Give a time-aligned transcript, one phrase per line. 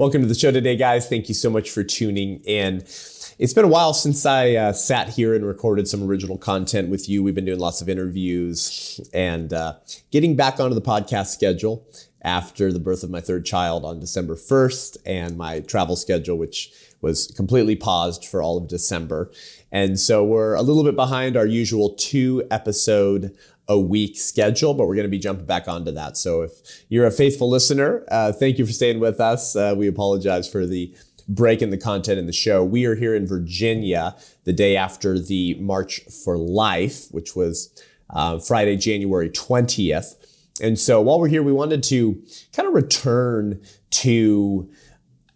[0.00, 1.10] Welcome to the show today, guys.
[1.10, 2.76] Thank you so much for tuning in.
[3.38, 7.06] It's been a while since I uh, sat here and recorded some original content with
[7.06, 7.22] you.
[7.22, 9.74] We've been doing lots of interviews and uh,
[10.10, 11.86] getting back onto the podcast schedule
[12.22, 16.72] after the birth of my third child on December 1st and my travel schedule, which
[17.02, 19.30] was completely paused for all of December.
[19.70, 23.36] And so we're a little bit behind our usual two episode
[23.70, 26.16] a week schedule, but we're going to be jumping back onto that.
[26.16, 26.50] So if
[26.88, 29.54] you're a faithful listener, uh, thank you for staying with us.
[29.54, 30.92] Uh, we apologize for the
[31.28, 32.64] break in the content in the show.
[32.64, 37.72] We are here in Virginia the day after the March for Life, which was
[38.12, 40.16] uh, Friday, January 20th.
[40.60, 42.20] And so while we're here, we wanted to
[42.52, 44.68] kind of return to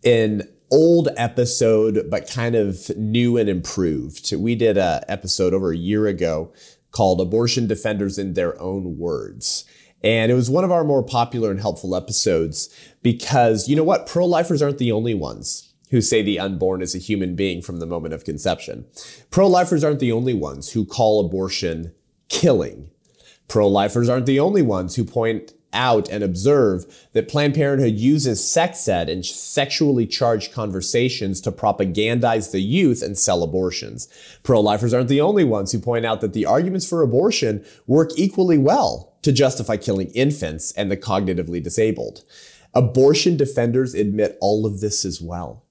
[0.05, 4.35] an old episode, but kind of new and improved.
[4.35, 6.53] We did an episode over a year ago
[6.95, 9.65] called Abortion Defenders in Their Own Words.
[10.03, 14.07] And it was one of our more popular and helpful episodes because you know what?
[14.07, 17.79] Pro lifers aren't the only ones who say the unborn is a human being from
[17.79, 18.85] the moment of conception.
[19.31, 21.93] Pro lifers aren't the only ones who call abortion
[22.29, 22.91] killing.
[23.49, 28.47] Pro lifers aren't the only ones who point out and observe that Planned Parenthood uses
[28.47, 34.09] sex ed and sexually charged conversations to propagandize the youth and sell abortions.
[34.43, 38.11] Pro lifers aren't the only ones who point out that the arguments for abortion work
[38.17, 42.25] equally well to justify killing infants and the cognitively disabled.
[42.73, 45.65] Abortion defenders admit all of this as well.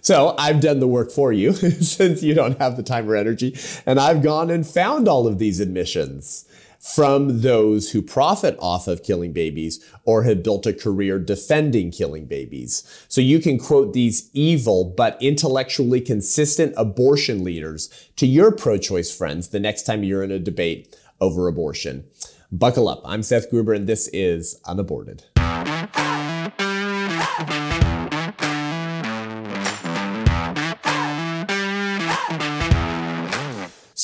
[0.00, 3.56] So I've done the work for you since you don't have the time or energy,
[3.86, 6.46] and I've gone and found all of these admissions
[6.78, 12.26] from those who profit off of killing babies or have built a career defending killing
[12.26, 12.82] babies.
[13.08, 19.14] So you can quote these evil but intellectually consistent abortion leaders to your pro choice
[19.14, 22.04] friends the next time you're in a debate over abortion.
[22.50, 23.02] Buckle up.
[23.04, 25.24] I'm Seth Gruber, and this is Unaborted.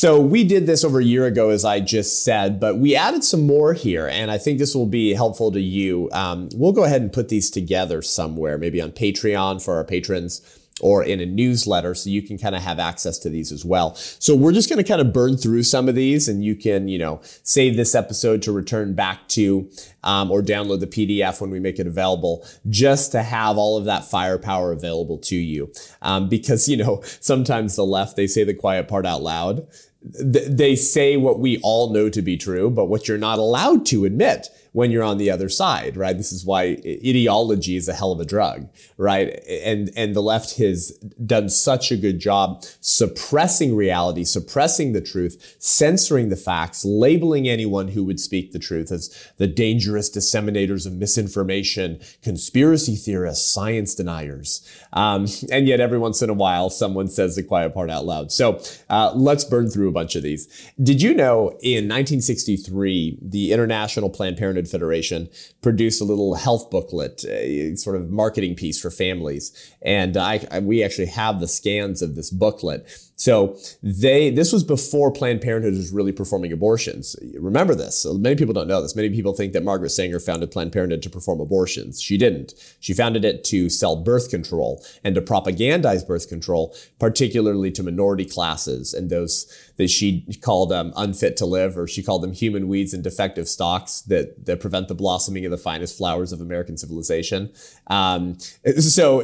[0.04, 3.24] So we did this over a year ago, as I just said, but we added
[3.24, 6.10] some more here, and I think this will be helpful to you.
[6.12, 10.42] Um, we'll go ahead and put these together somewhere, maybe on Patreon for our patrons
[10.80, 13.94] or in a newsletter so you can kind of have access to these as well.
[13.94, 16.88] So we're just going to kind of burn through some of these and you can,
[16.88, 19.70] you know, save this episode to return back to
[20.02, 23.84] um, or download the PDF when we make it available just to have all of
[23.84, 25.72] that firepower available to you.
[26.02, 29.68] Um, because, you know, sometimes the left, they say the quiet part out loud
[30.04, 34.04] they say what we all know to be true, but what you're not allowed to
[34.04, 36.16] admit when you're on the other side, right?
[36.16, 38.68] This is why ideology is a hell of a drug,
[38.98, 39.40] right?
[39.48, 40.90] And and the left has
[41.24, 47.88] done such a good job suppressing reality, suppressing the truth, censoring the facts, labeling anyone
[47.88, 54.68] who would speak the truth as the dangerous disseminators of misinformation, conspiracy theorists, science deniers.
[54.92, 58.32] Um, and yet, every once in a while, someone says the quiet part out loud.
[58.32, 58.60] So
[58.90, 60.72] uh, let's burn through a bunch of these.
[60.82, 65.28] Did you know in 1963, the International Planned Parenthood Federation
[65.62, 69.52] produced a little health booklet, a sort of marketing piece for families.
[69.82, 72.86] And I, I, we actually have the scans of this booklet.
[73.16, 77.14] So they this was before Planned Parenthood was really performing abortions.
[77.38, 77.98] Remember this.
[77.98, 78.96] So many people don't know this.
[78.96, 82.00] Many people think that Margaret Sanger founded Planned Parenthood to perform abortions.
[82.00, 82.54] She didn't.
[82.80, 88.24] She founded it to sell birth control and to propagandize birth control, particularly to minority
[88.24, 89.46] classes and those
[89.76, 93.48] that she called um, unfit to live, or she called them human weeds and defective
[93.48, 97.52] stocks that that prevent the blossoming of the finest flowers of American civilization.
[97.88, 98.38] Um,
[98.78, 99.20] so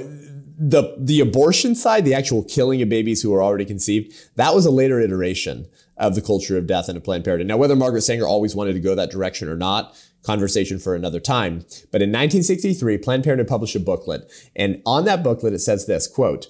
[0.62, 4.66] the the abortion side, the actual killing of babies who are already conceived, that was
[4.66, 5.66] a later iteration
[5.96, 7.48] of the culture of death in a Planned Parenthood.
[7.48, 11.18] Now, whether Margaret Sanger always wanted to go that direction or not, conversation for another
[11.18, 11.60] time.
[11.90, 16.06] But in 1963, Planned Parenthood published a booklet, and on that booklet it says this
[16.06, 16.48] quote: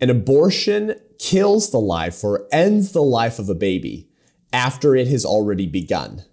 [0.00, 4.08] "An abortion kills the life or ends the life of a baby
[4.54, 6.24] after it has already begun.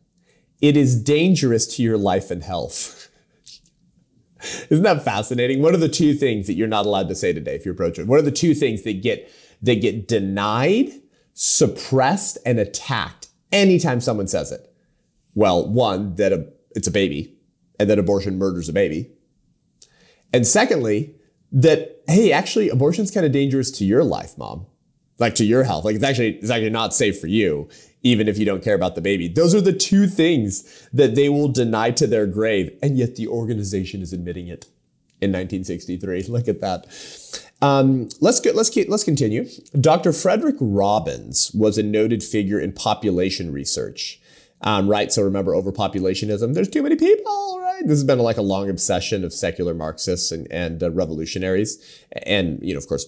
[0.62, 3.07] It is dangerous to your life and health."
[4.70, 5.62] Isn't that fascinating?
[5.62, 8.06] What are the two things that you're not allowed to say today if you're pro-choice?
[8.06, 9.32] What are the two things that get
[9.62, 10.92] that get denied,
[11.34, 14.72] suppressed, and attacked anytime someone says it?
[15.34, 17.36] Well, one that a, it's a baby,
[17.80, 19.12] and that abortion murders a baby,
[20.34, 21.16] and secondly,
[21.52, 24.66] that hey, actually, abortion's kind of dangerous to your life, mom,
[25.20, 25.86] like to your health.
[25.86, 27.70] Like it's actually it's actually not safe for you
[28.08, 29.28] even if you don't care about the baby.
[29.28, 33.28] Those are the two things that they will deny to their grave, and yet the
[33.28, 34.66] organization is admitting it
[35.20, 36.24] in 1963.
[36.24, 36.88] Look at that.
[37.62, 39.46] Um, let's get let's keep, let's continue.
[39.80, 40.14] Dr.
[40.14, 44.22] Frederick Robbins was a noted figure in population research.
[44.62, 45.12] Um, right.
[45.12, 46.54] So remember overpopulationism.
[46.54, 47.82] There's too many people, right?
[47.82, 51.78] This has been like a long obsession of secular Marxists and, and uh, revolutionaries.
[52.24, 53.08] And, you know, of course,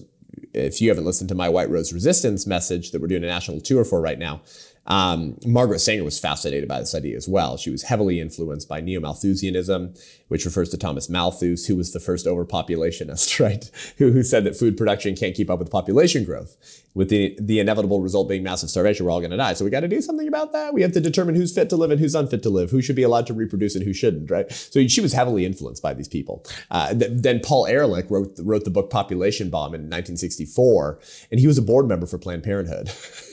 [0.54, 3.62] if you haven't listened to my White Rose Resistance message that we're doing a national
[3.62, 4.42] tour for right now,
[4.88, 7.58] um, Margaret Sanger was fascinated by this idea as well.
[7.58, 9.96] She was heavily influenced by Neo Malthusianism,
[10.30, 13.70] which refers to Thomas Malthus, who was the first overpopulationist, right?
[13.98, 16.58] Who, who said that food production can't keep up with population growth,
[16.96, 19.06] with the, the inevitable result being massive starvation.
[19.06, 19.54] We're all going to die.
[19.54, 20.74] So we got to do something about that.
[20.74, 22.96] We have to determine who's fit to live and who's unfit to live, who should
[22.96, 24.52] be allowed to reproduce and who shouldn't, right?
[24.52, 26.46] So she was heavily influenced by these people.
[26.72, 31.00] Uh, th- then Paul Ehrlich wrote, wrote the book Population Bomb in 1964,
[31.31, 32.92] and he was a board member for Planned Parenthood.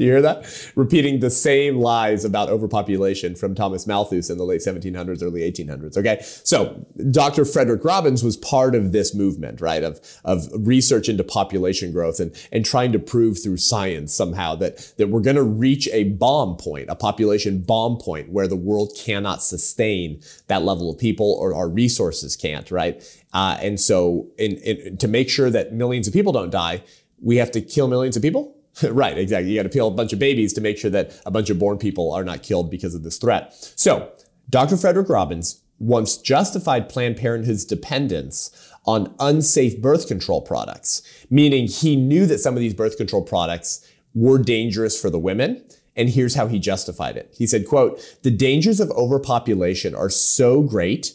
[0.00, 0.72] You hear that?
[0.76, 5.98] Repeating the same lies about overpopulation from Thomas Malthus in the late 1700s, early 1800s.
[5.98, 6.20] Okay.
[6.22, 7.44] So Dr.
[7.44, 9.84] Frederick Robbins was part of this movement, right?
[9.84, 14.94] Of, of research into population growth and, and trying to prove through science somehow that,
[14.96, 18.92] that we're going to reach a bomb point, a population bomb point where the world
[18.98, 23.04] cannot sustain that level of people or our resources can't, right?
[23.34, 26.82] Uh, and so in, in, to make sure that millions of people don't die,
[27.20, 28.56] we have to kill millions of people
[28.90, 29.50] right, exactly.
[29.50, 31.58] You got to kill a bunch of babies to make sure that a bunch of
[31.58, 33.54] born people are not killed because of this threat.
[33.76, 34.12] So,
[34.48, 34.76] Dr.
[34.76, 38.50] Frederick Robbins once justified Planned Parenthood's dependence
[38.86, 43.86] on unsafe birth control products, meaning he knew that some of these birth control products
[44.14, 45.64] were dangerous for the women.
[45.96, 47.34] And here's how he justified it.
[47.36, 51.14] He said, quote, the dangers of overpopulation are so great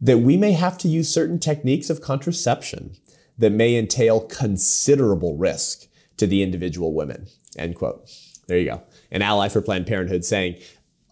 [0.00, 2.96] that we may have to use certain techniques of contraception
[3.38, 5.86] that may entail considerable risk
[6.20, 7.26] to the individual women,
[7.56, 8.08] end quote.
[8.46, 8.82] There you go.
[9.10, 10.56] An ally for Planned Parenthood saying,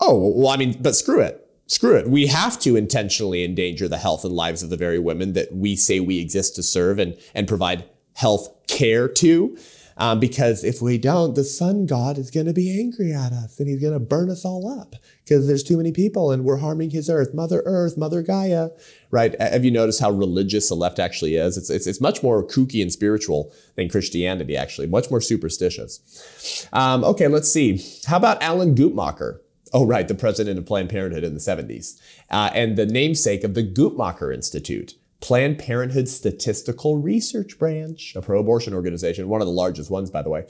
[0.00, 1.44] oh, well, I mean, but screw it.
[1.66, 2.08] Screw it.
[2.08, 5.76] We have to intentionally endanger the health and lives of the very women that we
[5.76, 7.84] say we exist to serve and, and provide
[8.14, 9.56] health care to.
[9.98, 13.58] Um, because if we don't, the sun god is going to be angry at us
[13.58, 16.58] and he's going to burn us all up because there's too many people and we're
[16.58, 18.70] harming his earth, Mother Earth, Mother Gaia,
[19.10, 19.38] right?
[19.40, 21.58] Have you noticed how religious the left actually is?
[21.58, 26.68] It's, it's, it's much more kooky and spiritual than Christianity, actually, much more superstitious.
[26.72, 27.82] Um, okay, let's see.
[28.06, 29.40] How about Alan Guttmacher?
[29.72, 32.00] Oh, right, the president of Planned Parenthood in the 70s,
[32.30, 34.94] uh, and the namesake of the Guttmacher Institute.
[35.20, 40.22] Planned Parenthood Statistical Research Branch, a pro abortion organization, one of the largest ones, by
[40.22, 40.46] the way.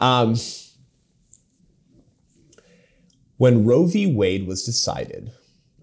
[0.00, 0.36] Um,
[3.36, 4.06] when Roe v.
[4.06, 5.32] Wade was decided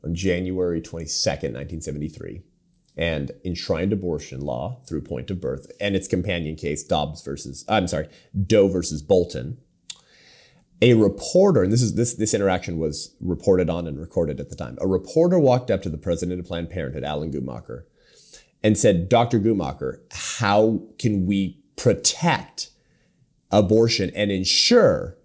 [0.04, 2.42] on January 22nd, 1973,
[2.96, 7.88] and enshrined abortion law through point of birth and its companion case, Dobbs versus, I'm
[7.88, 8.08] sorry,
[8.46, 9.58] Doe versus Bolton,
[10.82, 14.56] a reporter, and this is this this interaction was reported on and recorded at the
[14.56, 14.78] time.
[14.82, 17.84] A reporter walked up to the president of Planned Parenthood, Alan Guttmacher,
[18.64, 19.40] and said, Dr.
[19.40, 22.70] Guttmacher, how can we protect
[23.52, 25.18] abortion and ensure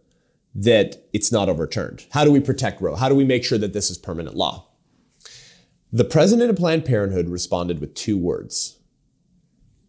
[0.54, 2.04] that it's not overturned?
[2.10, 2.96] How do we protect Roe?
[2.96, 4.66] How do we make sure that this is permanent law?
[5.92, 8.78] The president of Planned Parenthood responded with two words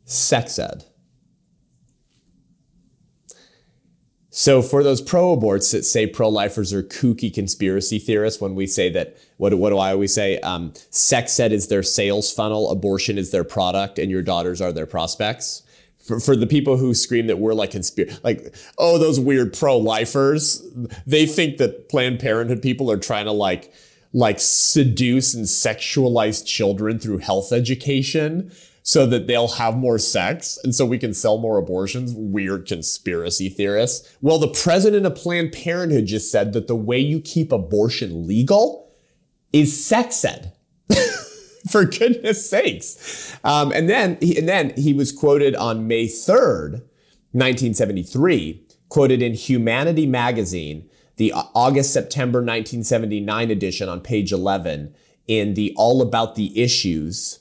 [0.05, 0.85] sex ed.
[4.39, 9.17] So for those pro-aborts that say pro-lifers are kooky conspiracy theorists, when we say that,
[9.35, 10.39] what, what do I always say?
[10.39, 14.71] Um, sex ed is their sales funnel, abortion is their product, and your daughters are
[14.71, 15.63] their prospects.
[15.97, 20.65] For, for the people who scream that we're like conspiracy, like, oh, those weird pro-lifers,
[21.05, 23.73] they think that Planned Parenthood people are trying to like,
[24.13, 28.53] like seduce and sexualize children through health education
[28.83, 32.13] so that they'll have more sex and so we can sell more abortions.
[32.15, 34.15] Weird conspiracy theorists.
[34.21, 38.91] Well, the president of Planned Parenthood just said that the way you keep abortion legal
[39.53, 40.53] is sex ed.
[41.69, 43.37] For goodness sakes.
[43.43, 46.81] Um, and then he, and then he was quoted on May 3rd,
[47.31, 54.95] 1973, quoted in Humanity magazine, the August September 1979 edition on page 11
[55.27, 57.38] in the All About the Issues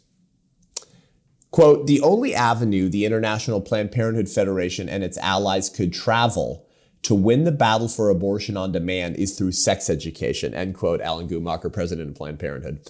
[1.51, 6.67] Quote, the only avenue the International Planned Parenthood Federation and its allies could travel
[7.03, 11.29] to win the battle for abortion on demand is through sex education, end quote, Alan
[11.29, 12.81] Guttmacher, president of Planned Parenthood.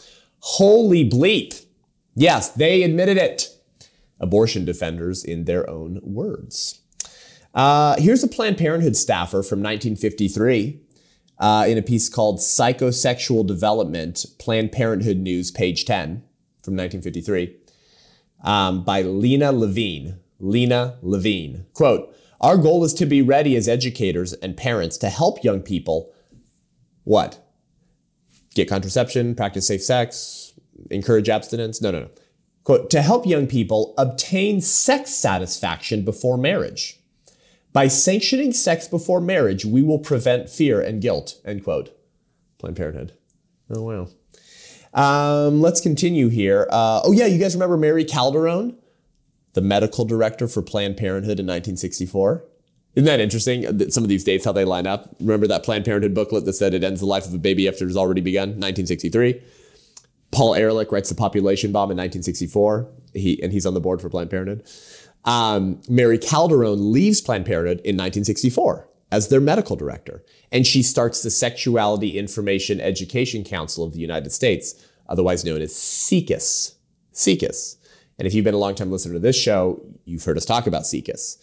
[0.40, 1.64] Holy bleep.
[2.14, 3.48] Yes, they admitted it.
[4.18, 6.80] Abortion defenders in their own words.
[7.54, 10.80] Uh, here's a Planned Parenthood staffer from 1953
[11.38, 16.24] uh, in a piece called Psychosexual Development, Planned Parenthood News, page 10
[16.62, 17.57] from 1953
[18.42, 20.18] um, by Lena Levine.
[20.40, 21.66] Lena Levine.
[21.74, 26.12] Quote, our goal is to be ready as educators and parents to help young people
[27.04, 27.42] what?
[28.54, 30.52] Get contraception, practice safe sex,
[30.90, 31.80] encourage abstinence?
[31.80, 32.10] No, no, no.
[32.64, 37.00] Quote, to help young people obtain sex satisfaction before marriage
[37.72, 41.36] By sanctioning sex before marriage, we will prevent fear and guilt.
[41.44, 41.96] End quote.
[42.58, 43.12] Planned Parenthood.
[43.74, 44.08] Oh, wow.
[44.94, 46.66] Um, let's continue here.
[46.70, 48.76] Uh, oh, yeah, you guys remember Mary Calderone,
[49.54, 52.44] the medical director for Planned Parenthood in 1964?
[52.94, 53.90] Isn't that interesting?
[53.90, 55.14] Some of these dates, how they line up.
[55.20, 57.86] Remember that Planned Parenthood booklet that said it ends the life of a baby after
[57.86, 58.48] it's already begun?
[58.48, 59.40] 1963.
[60.30, 62.88] Paul Ehrlich writes The Population Bomb in 1964.
[63.14, 64.64] He, and he's on the board for Planned Parenthood.
[65.24, 70.22] Um, Mary Calderone leaves Planned Parenthood in 1964 as their medical director,
[70.52, 75.74] and she starts the Sexuality Information Education Council of the United States, otherwise known as
[75.74, 76.74] SIECUS.
[77.12, 77.76] SIECUS.
[78.18, 80.66] And if you've been a long time listener to this show, you've heard us talk
[80.66, 81.38] about SIECUS,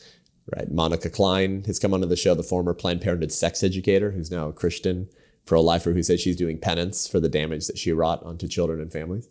[0.56, 0.72] right?
[0.72, 4.48] Monica Cline has come onto the show, the former Planned Parenthood sex educator, who's now
[4.48, 5.10] a Christian
[5.46, 8.92] pro-lifer who says she's doing penance for the damage that she wrought onto children and
[8.92, 9.28] families.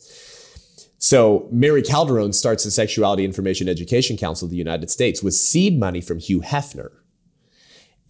[0.99, 5.79] So Mary Calderone starts the Sexuality Information Education Council of the United States with seed
[5.79, 6.93] money from Hugh Hefner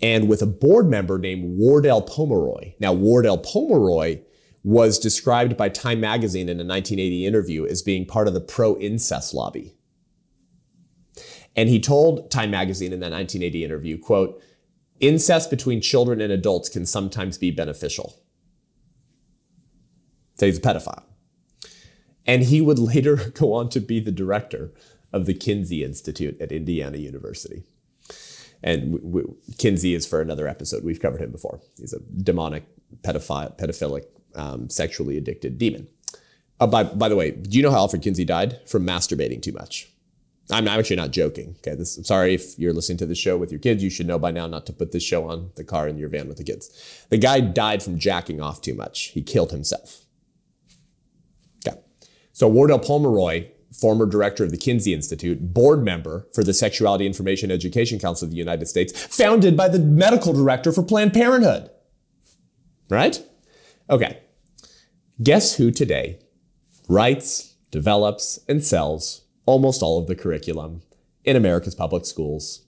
[0.05, 2.75] and with a board member named Wardell Pomeroy.
[2.79, 4.21] Now, Wardell Pomeroy
[4.63, 9.33] was described by Time Magazine in a 1980 interview as being part of the pro-incest
[9.33, 9.75] lobby.
[11.57, 14.43] And he told Time Magazine in that 1980 interview, quote,
[15.01, 18.15] incest between children and adults can sometimes be beneficial.
[20.35, 21.05] So he's a pedophile.
[22.27, 24.71] And he would later go on to be the director
[25.15, 27.65] of the Kinsey Institute at Indiana University.
[28.65, 29.23] And we, we,
[29.59, 30.83] Kinsey is for another episode.
[30.83, 31.61] We've covered him before.
[31.79, 32.65] He's a demonic,
[33.03, 35.87] pedophile, pedophilic, um, sexually addicted demon.
[36.59, 38.59] Uh, by, by the way, do you know how Alfred Kinsey died?
[38.67, 39.89] From masturbating too much.
[40.51, 41.55] I'm, I'm actually not joking.
[41.59, 43.85] Okay, this, I'm sorry if you're listening to the show with your kids.
[43.85, 46.09] You should know by now not to put this show on the car in your
[46.09, 47.07] van with the kids.
[47.11, 49.09] The guy died from jacking off too much.
[49.09, 50.05] He killed himself.
[52.35, 53.47] So Wardell Pomeroy,
[53.81, 58.31] former director of the Kinsey Institute, board member for the Sexuality Information Education Council of
[58.31, 61.71] the United States, founded by the medical director for Planned Parenthood.
[62.89, 63.23] Right?
[63.91, 64.21] Okay.
[65.23, 66.19] Guess who today
[66.89, 70.83] writes, develops, and sells almost all of the curriculum
[71.25, 72.63] in America's public schools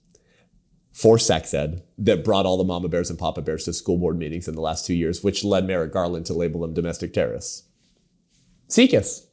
[0.91, 4.17] for sex ed that brought all the mama bears and papa bears to school board
[4.17, 7.63] meetings in the last two years, which led Merrick Garland to label them domestic terrorists?
[8.67, 9.26] SIECUS.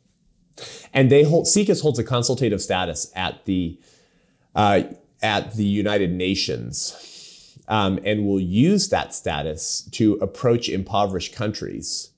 [0.92, 3.78] And they hold SIECUS holds a consultative status at the
[4.54, 4.84] uh,
[5.22, 12.10] at the United Nations, um, and will use that status to approach impoverished countries.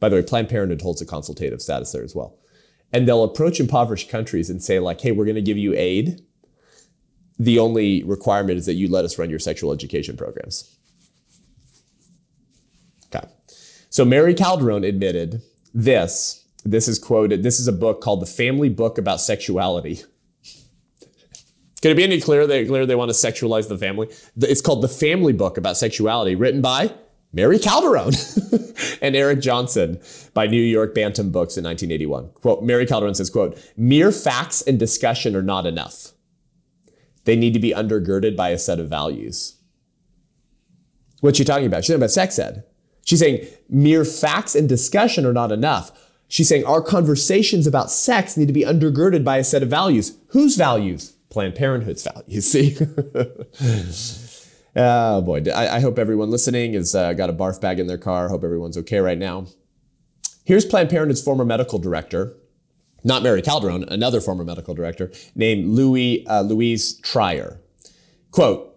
[0.00, 2.38] By the way, Planned Parenthood holds a consultative status there as well,
[2.92, 6.22] and they'll approach impoverished countries and say like, "Hey, we're going to give you aid.
[7.38, 10.76] The only requirement is that you let us run your sexual education programs."
[13.14, 13.28] Okay,
[13.90, 15.42] so Mary Calderone admitted
[15.74, 17.42] this this is quoted.
[17.42, 20.02] This is a book called The Family Book About Sexuality.
[21.80, 24.08] Can it be any clearer they, clearer they want to sexualize the family?
[24.36, 26.94] It's called The Family Book About Sexuality, written by
[27.32, 30.00] Mary Calderone and Eric Johnson
[30.32, 32.28] by New York Bantam Books in 1981.
[32.34, 36.12] Quote, Mary Calderone says, quote, mere facts and discussion are not enough.
[37.24, 39.56] They need to be undergirded by a set of values.
[41.20, 41.84] What's she talking about?
[41.84, 42.64] She's talking about sex ed.
[43.04, 46.01] She's saying mere facts and discussion are not enough.
[46.32, 50.16] She's saying our conversations about sex need to be undergirded by a set of values.
[50.28, 51.12] Whose values?
[51.28, 52.50] Planned Parenthood's values.
[52.50, 52.74] See?
[54.74, 57.98] oh boy, I, I, hope everyone listening has uh, got a barf bag in their
[57.98, 58.30] car.
[58.30, 59.44] Hope everyone's okay right now.
[60.46, 62.34] Here's Planned Parenthood's former medical director,
[63.04, 67.58] not Mary Calderone, another former medical director named Louis uh, Louise Tyrer.
[68.30, 68.74] Quote,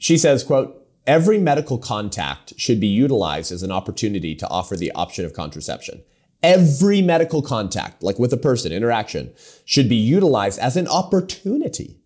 [0.00, 4.90] she says, quote, every medical contact should be utilized as an opportunity to offer the
[4.96, 6.02] option of contraception.
[6.42, 9.32] Every medical contact, like with a person, interaction,
[9.64, 11.98] should be utilized as an opportunity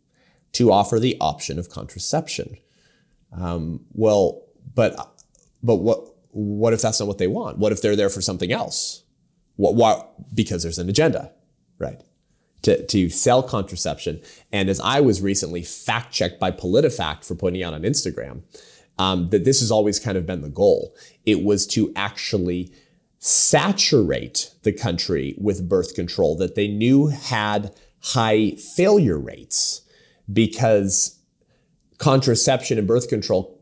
[0.53, 2.57] to offer the option of contraception.
[3.33, 4.43] Um, well,
[4.75, 4.95] but
[5.63, 7.59] but what what if that's not what they want?
[7.59, 9.03] What if they're there for something else?
[9.57, 11.33] What, what because there's an agenda,
[11.79, 12.01] right?
[12.63, 14.21] To, to sell contraception.
[14.53, 18.43] And as I was recently fact checked by PolitiFact for putting out on Instagram,
[18.99, 20.95] um, that this has always kind of been the goal.
[21.27, 22.73] It was to actually
[23.25, 29.83] saturate the country with birth control that they knew had high failure rates
[30.33, 31.21] because
[31.99, 33.61] contraception and birth control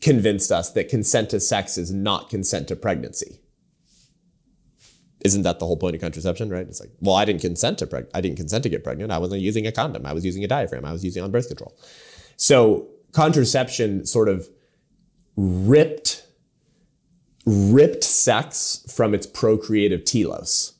[0.00, 3.40] convinced us that consent to sex is not consent to pregnancy.
[5.24, 6.64] Isn't that the whole point of contraception, right?
[6.68, 9.10] It's like, well, I didn't consent to preg- I didn't consent to get pregnant.
[9.10, 10.06] I wasn't using a condom.
[10.06, 10.84] I was using a diaphragm.
[10.84, 11.76] I was using on birth control.
[12.36, 14.48] So contraception sort of
[15.36, 16.23] ripped
[17.46, 20.74] ripped sex from its procreative telos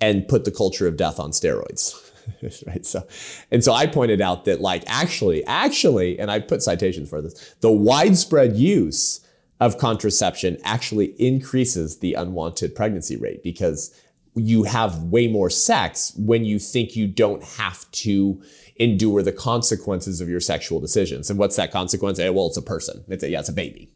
[0.00, 2.00] and put the culture of death on steroids.
[2.66, 2.84] right?
[2.84, 3.06] So,
[3.50, 7.54] and so I pointed out that like actually, actually, and I put citations for this,
[7.60, 9.20] the widespread use
[9.60, 13.98] of contraception actually increases the unwanted pregnancy rate because
[14.34, 18.42] you have way more sex when you think you don't have to
[18.76, 21.30] endure the consequences of your sexual decisions.
[21.30, 22.18] And what's that consequence?
[22.18, 23.04] Eh, well, it's a person.
[23.08, 23.92] It's a, yeah, it's a baby.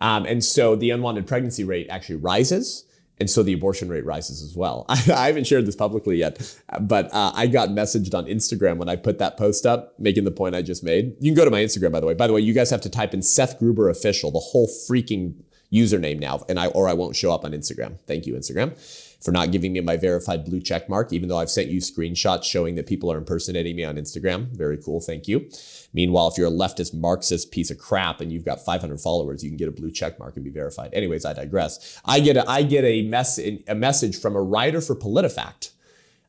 [0.00, 2.84] Um, and so the unwanted pregnancy rate actually rises.
[3.20, 4.86] And so the abortion rate rises as well.
[4.88, 8.88] I, I haven't shared this publicly yet, but uh, I got messaged on Instagram when
[8.88, 11.16] I put that post up, making the point I just made.
[11.18, 12.14] You can go to my Instagram, by the way.
[12.14, 15.34] By the way, you guys have to type in Seth Gruber official, the whole freaking
[15.72, 17.98] username now, and I or I won't show up on Instagram.
[18.06, 18.76] Thank you, Instagram
[19.20, 22.44] for not giving me my verified blue check mark, even though I've sent you screenshots
[22.44, 24.48] showing that people are impersonating me on Instagram.
[24.56, 25.00] Very cool.
[25.00, 25.48] Thank you.
[25.92, 29.50] Meanwhile, if you're a leftist Marxist piece of crap and you've got 500 followers, you
[29.50, 30.94] can get a blue check mark and be verified.
[30.94, 32.00] Anyways, I digress.
[32.04, 35.70] I get a, I get a, mess, a message from a writer for PolitiFact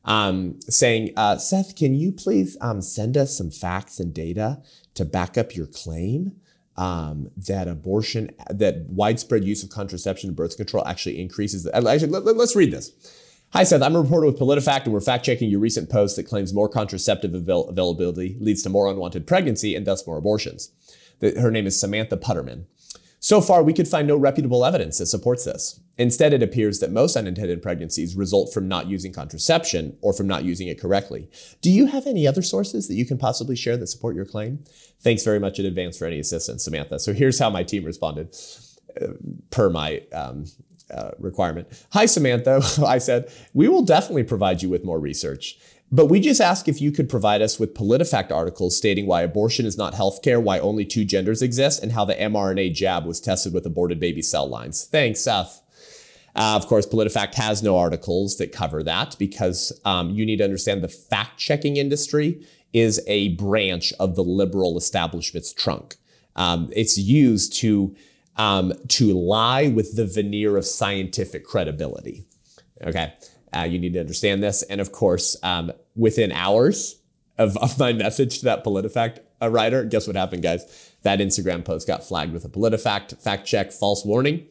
[0.04, 4.62] um, saying, uh, Seth, can you please um, send us some facts and data
[4.94, 6.40] to back up your claim?
[6.76, 11.64] Um, that abortion, that widespread use of contraception and birth control actually increases.
[11.64, 12.92] The, actually, let, us read this.
[13.52, 13.82] Hi, Seth.
[13.82, 16.68] I'm a reporter with PolitiFact, and we're fact checking your recent post that claims more
[16.68, 20.70] contraceptive avail- availability leads to more unwanted pregnancy and thus more abortions.
[21.18, 22.66] The, her name is Samantha Putterman.
[23.22, 25.78] So far, we could find no reputable evidence that supports this.
[25.98, 30.44] Instead, it appears that most unintended pregnancies result from not using contraception or from not
[30.44, 31.28] using it correctly.
[31.60, 34.64] Do you have any other sources that you can possibly share that support your claim?
[35.02, 36.98] Thanks very much in advance for any assistance, Samantha.
[36.98, 38.34] So here's how my team responded
[39.00, 39.08] uh,
[39.50, 40.46] per my um,
[40.90, 41.68] uh, requirement.
[41.92, 42.62] Hi, Samantha.
[42.86, 45.58] I said, we will definitely provide you with more research.
[45.92, 49.66] But we just ask if you could provide us with PolitiFact articles stating why abortion
[49.66, 53.52] is not healthcare, why only two genders exist, and how the mRNA jab was tested
[53.52, 54.84] with aborted baby cell lines.
[54.84, 55.62] Thanks, Seth.
[56.36, 60.44] Uh, of course, PolitiFact has no articles that cover that because um, you need to
[60.44, 65.96] understand the fact checking industry is a branch of the liberal establishment's trunk.
[66.36, 67.96] Um, it's used to
[68.36, 72.24] um, to lie with the veneer of scientific credibility.
[72.80, 73.12] Okay.
[73.54, 74.62] Uh, you need to understand this.
[74.62, 77.00] And of course, um, within hours
[77.38, 80.92] of, of, my message to that PolitiFact uh, writer, guess what happened, guys?
[81.02, 84.46] That Instagram post got flagged with a PolitiFact fact check false warning.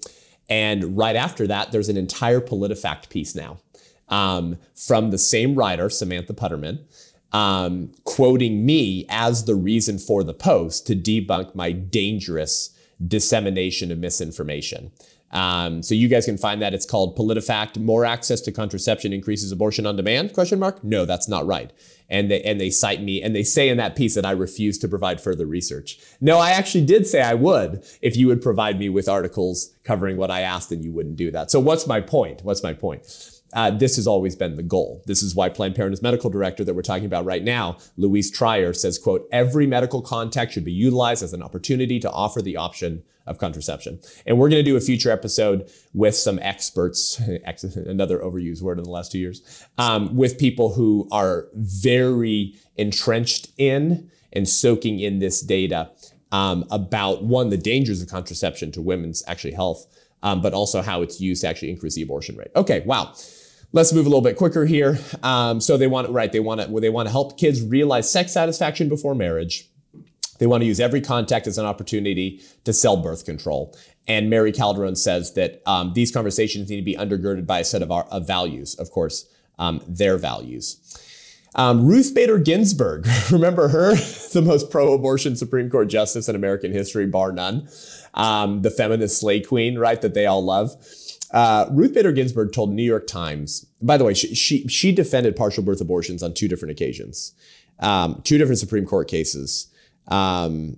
[0.49, 3.59] And right after that, there's an entire PolitiFact piece now
[4.09, 6.79] um, from the same writer, Samantha Putterman,
[7.31, 13.99] um, quoting me as the reason for the post to debunk my dangerous dissemination of
[13.99, 14.91] misinformation.
[15.31, 16.73] Um, so you guys can find that.
[16.73, 17.77] It's called PolitiFact.
[17.77, 20.33] More access to contraception increases abortion on demand?
[20.33, 20.83] Question mark.
[20.83, 21.71] No, that's not right.
[22.09, 24.79] And they and they cite me and they say in that piece that I refuse
[24.79, 25.99] to provide further research.
[26.19, 30.17] No, I actually did say I would if you would provide me with articles covering
[30.17, 31.51] what I asked, and you wouldn't do that.
[31.51, 32.43] So what's my point?
[32.43, 33.05] What's my point?
[33.53, 35.01] Uh, this has always been the goal.
[35.05, 38.75] This is why Planned Parenthood's medical director that we're talking about right now, Louise Tyrer,
[38.75, 43.03] says, quote, every medical contact should be utilized as an opportunity to offer the option
[43.25, 43.99] of contraception.
[44.25, 47.19] And we're going to do a future episode with some experts,
[47.75, 53.49] another overused word in the last two years, um, with people who are very entrenched
[53.57, 55.91] in and soaking in this data
[56.31, 59.87] um, about one, the dangers of contraception to women's actually health,
[60.21, 62.49] um, but also how it's used to actually increase the abortion rate.
[62.55, 63.13] Okay, wow.
[63.71, 64.97] Let's move a little bit quicker here.
[65.21, 68.33] Um, so they want right, they want to they want to help kids realize sex
[68.33, 69.69] satisfaction before marriage.
[70.39, 73.77] They want to use every contact as an opportunity to sell birth control.
[74.07, 77.81] And Mary Calderone says that um, these conversations need to be undergirded by a set
[77.81, 80.77] of, our, of values, of course, um, their values.
[81.55, 83.95] Um, Ruth Bader Ginsburg, remember her,
[84.33, 87.67] the most pro abortion Supreme Court justice in American history, bar none.
[88.13, 90.71] Um, the feminist slay queen, right, that they all love.
[91.31, 95.35] Uh, Ruth Bader Ginsburg told New York Times, by the way, she, she, she defended
[95.35, 97.33] partial birth abortions on two different occasions,
[97.79, 99.67] um, two different Supreme Court cases
[100.09, 100.77] um,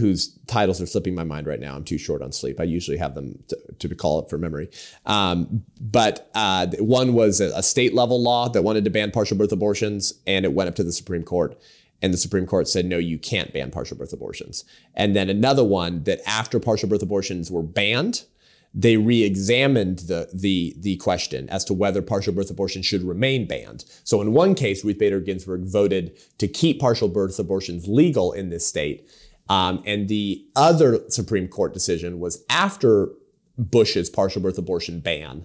[0.00, 1.76] whose titles are slipping my mind right now.
[1.76, 2.58] I'm too short on sleep.
[2.58, 3.56] I usually have them to,
[3.88, 4.70] to call up for memory.
[5.06, 9.36] Um, but uh, one was a, a state level law that wanted to ban partial
[9.36, 11.60] birth abortions, and it went up to the Supreme Court.
[12.00, 14.64] And the Supreme Court said, no, you can't ban partial birth abortions.
[14.94, 18.24] And then another one that after partial birth abortions were banned,
[18.74, 23.84] they re-examined the, the, the question as to whether partial birth abortion should remain banned.
[24.02, 28.48] So in one case, Ruth Bader Ginsburg voted to keep partial birth abortions legal in
[28.48, 29.08] this state.
[29.52, 33.08] Um, and the other Supreme Court decision was after
[33.58, 35.44] Bush's partial birth abortion ban.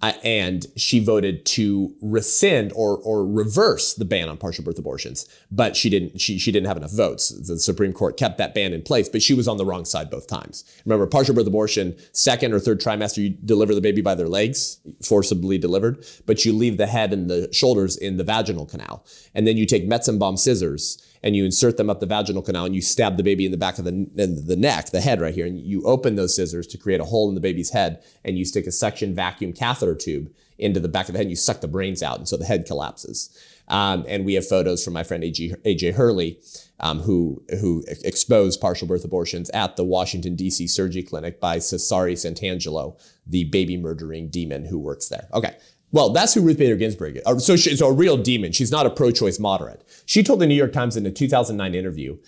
[0.00, 5.26] uh, and she voted to rescind or or reverse the ban on partial birth abortions.
[5.50, 6.20] But she didn't.
[6.20, 7.30] She she didn't have enough votes.
[7.30, 10.08] The Supreme Court kept that ban in place, but she was on the wrong side
[10.10, 10.64] both times.
[10.84, 14.78] Remember, partial birth abortion, second or third trimester, you deliver the baby by their legs,
[15.02, 19.46] forcibly delivered, but you leave the head and the shoulders in the vaginal canal, and
[19.46, 22.82] then you take Metzenbaum scissors and you insert them up the vaginal canal and you
[22.82, 25.58] stab the baby in the back of the, the neck, the head right here, and
[25.58, 28.66] you open those scissors to create a hole in the baby's head and you stick
[28.66, 31.68] a suction vacuum catheter tube into the back of the head and you suck the
[31.68, 33.36] brains out and so the head collapses.
[33.68, 36.40] Um, and we have photos from my friend AJ, AJ Hurley,
[36.80, 40.66] um, who who exposed partial birth abortions at the Washington D.C.
[40.66, 45.28] Surgery Clinic by Cesare Santangelo, the baby murdering demon who works there.
[45.34, 45.56] Okay,
[45.90, 47.46] well, that's who Ruth Bader Ginsburg is.
[47.46, 48.52] So she's a real demon.
[48.52, 49.82] She's not a pro-choice moderate.
[50.04, 52.18] She told the New York Times in a 2009 interview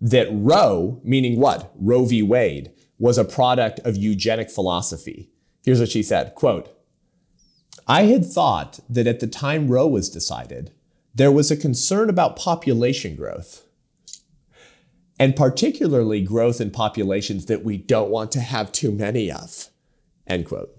[0.00, 1.72] that Roe, meaning what?
[1.76, 2.22] Roe v.
[2.22, 5.30] Wade, was a product of eugenic philosophy.
[5.64, 6.74] Here's what she said, quote,
[7.86, 10.72] I had thought that at the time Roe was decided,
[11.14, 13.64] there was a concern about population growth,
[15.18, 19.68] and particularly growth in populations that we don't want to have too many of,
[20.26, 20.77] end quote.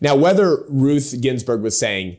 [0.00, 2.18] Now, whether Ruth Ginsburg was saying,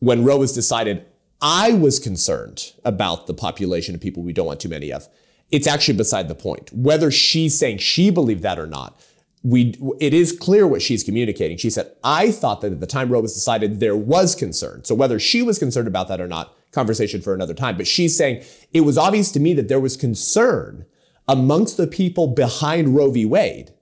[0.00, 1.04] when Roe was decided,
[1.40, 5.08] I was concerned about the population of people we don't want too many of,
[5.50, 6.72] it's actually beside the point.
[6.72, 9.00] Whether she's saying she believed that or not,
[9.44, 11.56] we it is clear what she's communicating.
[11.56, 14.84] She said, I thought that at the time Roe was decided, there was concern.
[14.84, 17.76] So whether she was concerned about that or not, conversation for another time.
[17.76, 20.86] But she's saying it was obvious to me that there was concern
[21.28, 23.24] amongst the people behind Roe v.
[23.24, 23.72] Wade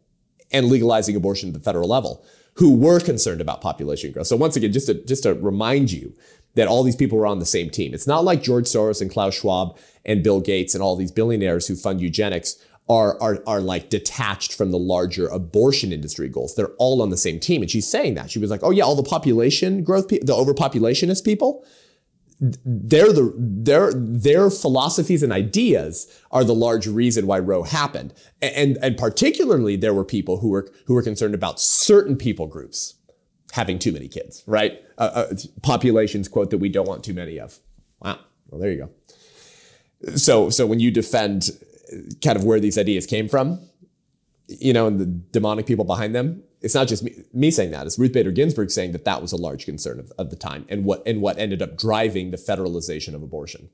[0.52, 2.24] and legalizing abortion at the federal level
[2.56, 4.26] who were concerned about population growth.
[4.26, 6.14] So once again, just to, just to remind you
[6.54, 7.92] that all these people were on the same team.
[7.92, 11.66] It's not like George Soros and Klaus Schwab and Bill Gates and all these billionaires
[11.66, 12.56] who fund eugenics
[12.88, 16.54] are, are, are like detached from the larger abortion industry goals.
[16.54, 17.60] They're all on the same team.
[17.60, 18.30] And she's saying that.
[18.30, 21.64] She was like, oh yeah, all the population growth, the overpopulationist people,
[22.38, 28.78] they're the their their philosophies and ideas are the large reason why Roe happened, and
[28.82, 32.94] and particularly there were people who were who were concerned about certain people groups
[33.52, 34.82] having too many kids, right?
[34.98, 37.58] Uh, uh, populations quote that we don't want too many of.
[38.00, 38.18] Wow,
[38.48, 38.78] well there you
[40.02, 40.16] go.
[40.16, 41.50] So so when you defend
[42.22, 43.60] kind of where these ideas came from,
[44.48, 47.86] you know, and the demonic people behind them, it's not just me, me, saying that.
[47.86, 50.66] It's Ruth Bader Ginsburg saying that that was a large concern of, of the time
[50.68, 53.68] and what and what ended up driving the federalization of abortion.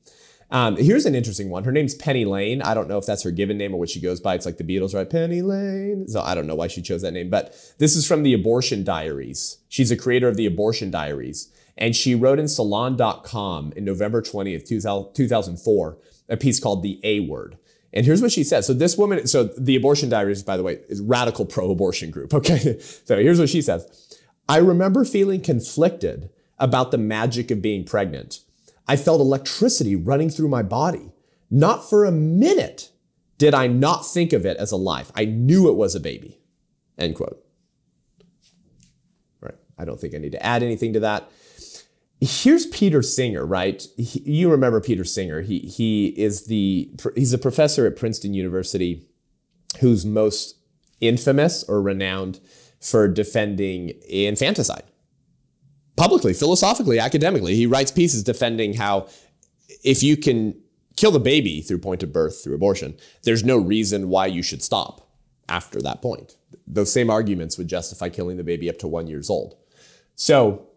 [0.51, 1.65] Um, here's an interesting one.
[1.65, 2.61] Her name's Penny Lane.
[2.61, 4.35] I don't know if that's her given name or what she goes by.
[4.35, 5.09] It's like the Beatles, right?
[5.09, 6.07] Penny Lane.
[6.07, 8.85] So I don't know why she chose that name, but this is from the Abortion
[8.85, 9.57] Diaries.
[9.71, 11.51] She's a creator of the Abortion Diaries.
[11.79, 17.57] And she wrote in Salon.com in November 20th, 2004, a piece called The A Word.
[17.93, 18.67] And here's what she says.
[18.67, 22.33] So this woman, so the abortion diaries, by the way, is radical pro-abortion group.
[22.43, 22.79] Okay.
[22.81, 23.87] So here's what she says.
[24.49, 28.41] I remember feeling conflicted about the magic of being pregnant.
[28.89, 31.13] I felt electricity running through my body.
[31.51, 32.91] Not for a minute
[33.39, 35.13] did I not think of it as a life.
[35.15, 36.41] I knew it was a baby.
[36.99, 37.45] End quote.
[39.41, 39.55] Right.
[39.79, 41.31] I don't think I need to add anything to that
[42.23, 43.85] here's Peter Singer, right?
[43.97, 45.43] He, you remember Peter Singer.
[45.43, 49.05] He, he is the, he's a professor at Princeton University
[49.81, 50.57] who's most
[51.01, 52.39] infamous or renowned
[52.81, 54.85] for defending infanticide.
[55.97, 59.09] Publicly, philosophically, academically, he writes pieces defending how
[59.83, 60.55] if you can
[60.97, 64.63] kill the baby through point of birth, through abortion, there's no reason why you should
[64.63, 65.11] stop
[65.49, 66.37] after that point.
[66.69, 69.57] Those same arguments would justify killing the baby up to one years old.
[70.15, 70.69] So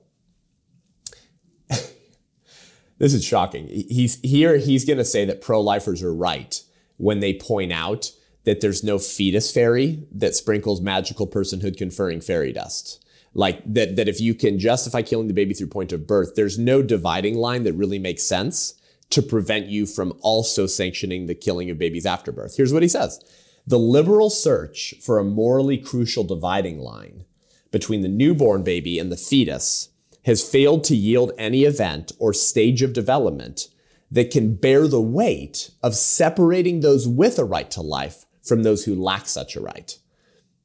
[2.97, 3.67] this is shocking.
[3.67, 4.57] He's here.
[4.57, 6.61] He's going to say that pro-lifers are right
[6.97, 8.11] when they point out
[8.45, 13.03] that there's no fetus fairy that sprinkles magical personhood conferring fairy dust.
[13.33, 16.57] Like that, that if you can justify killing the baby through point of birth, there's
[16.57, 18.75] no dividing line that really makes sense
[19.09, 22.55] to prevent you from also sanctioning the killing of babies after birth.
[22.55, 23.19] Here's what he says.
[23.67, 27.25] The liberal search for a morally crucial dividing line
[27.71, 29.89] between the newborn baby and the fetus
[30.25, 33.67] has failed to yield any event or stage of development
[34.11, 38.85] that can bear the weight of separating those with a right to life from those
[38.85, 39.97] who lack such a right.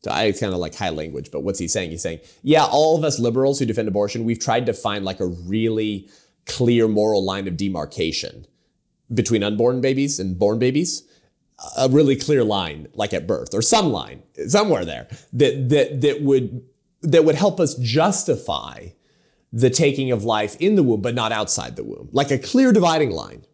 [0.02, 1.90] So I kind of like high language, but what's he saying?
[1.90, 5.20] He's saying, yeah, all of us liberals who defend abortion, we've tried to find like
[5.20, 6.08] a really
[6.46, 8.46] clear moral line of demarcation
[9.12, 11.06] between unborn babies and born babies.
[11.76, 16.22] A really clear line, like at birth, or some line somewhere there that that that
[16.22, 16.62] would
[17.02, 18.86] that would help us justify
[19.52, 22.72] the taking of life in the womb, but not outside the womb, like a clear
[22.72, 23.44] dividing line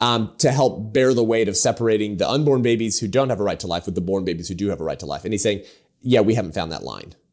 [0.00, 3.44] um, to help bear the weight of separating the unborn babies who don't have a
[3.44, 5.24] right to life with the born babies who do have a right to life.
[5.24, 5.64] And he's saying,
[6.00, 7.14] yeah, we haven't found that line.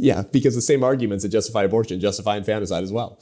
[0.00, 3.18] Yeah, because the same arguments that justify abortion justify infanticide as well.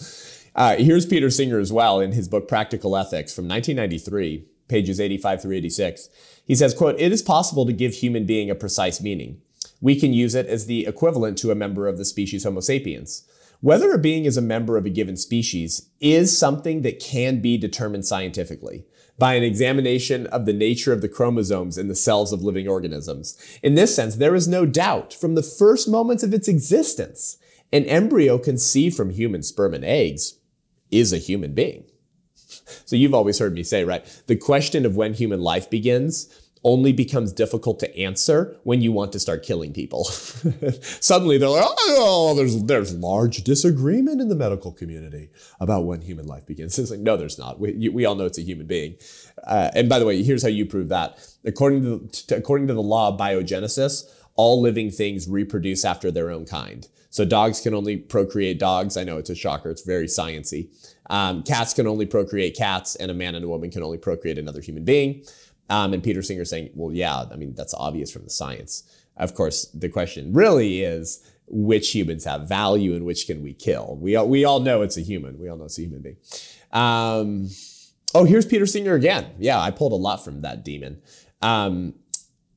[0.54, 5.40] Uh, here's Peter Singer as well in his book Practical Ethics from 1993, pages 85
[5.40, 6.10] through 86.
[6.44, 9.40] He says, quote, it is possible to give human being a precise meaning.
[9.80, 13.26] We can use it as the equivalent to a member of the species Homo sapiens.
[13.60, 17.56] Whether a being is a member of a given species is something that can be
[17.56, 18.84] determined scientifically
[19.18, 23.36] by an examination of the nature of the chromosomes in the cells of living organisms.
[23.62, 27.38] In this sense, there is no doubt from the first moments of its existence,
[27.72, 30.38] an embryo conceived from human sperm and eggs
[30.90, 31.84] is a human being.
[32.84, 34.04] So you've always heard me say, right?
[34.26, 36.28] The question of when human life begins
[36.64, 40.04] only becomes difficult to answer when you want to start killing people.
[40.82, 46.26] Suddenly they're like, oh, there's there's large disagreement in the medical community about when human
[46.26, 46.78] life begins.
[46.78, 47.60] It's like, no, there's not.
[47.60, 48.96] We, we all know it's a human being.
[49.44, 51.18] Uh, and by the way, here's how you prove that.
[51.44, 56.30] According to, to according to the law of biogenesis, all living things reproduce after their
[56.30, 56.88] own kind.
[57.10, 58.96] So dogs can only procreate dogs.
[58.98, 59.70] I know it's a shocker.
[59.70, 60.68] It's very sciency.
[61.08, 64.36] Um, cats can only procreate cats, and a man and a woman can only procreate
[64.36, 65.24] another human being.
[65.68, 68.84] Um, and Peter Singer saying, well, yeah, I mean, that's obvious from the science.
[69.16, 73.98] Of course, the question really is which humans have value and which can we kill?
[74.00, 75.38] We all, we all know it's a human.
[75.38, 76.16] We all know it's a human being.
[76.72, 77.48] Um,
[78.14, 79.32] oh, here's Peter Singer again.
[79.38, 81.02] Yeah, I pulled a lot from that demon.
[81.42, 81.94] Um,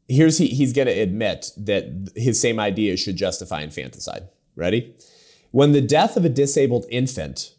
[0.07, 4.27] here's he, he's going to admit that his same idea should justify infanticide.
[4.55, 4.95] Ready?
[5.51, 7.55] When the death of a disabled infant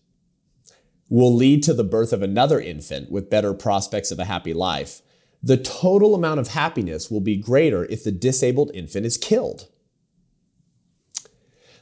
[1.09, 5.01] will lead to the birth of another infant with better prospects of a happy life,
[5.42, 9.68] the total amount of happiness will be greater if the disabled infant is killed.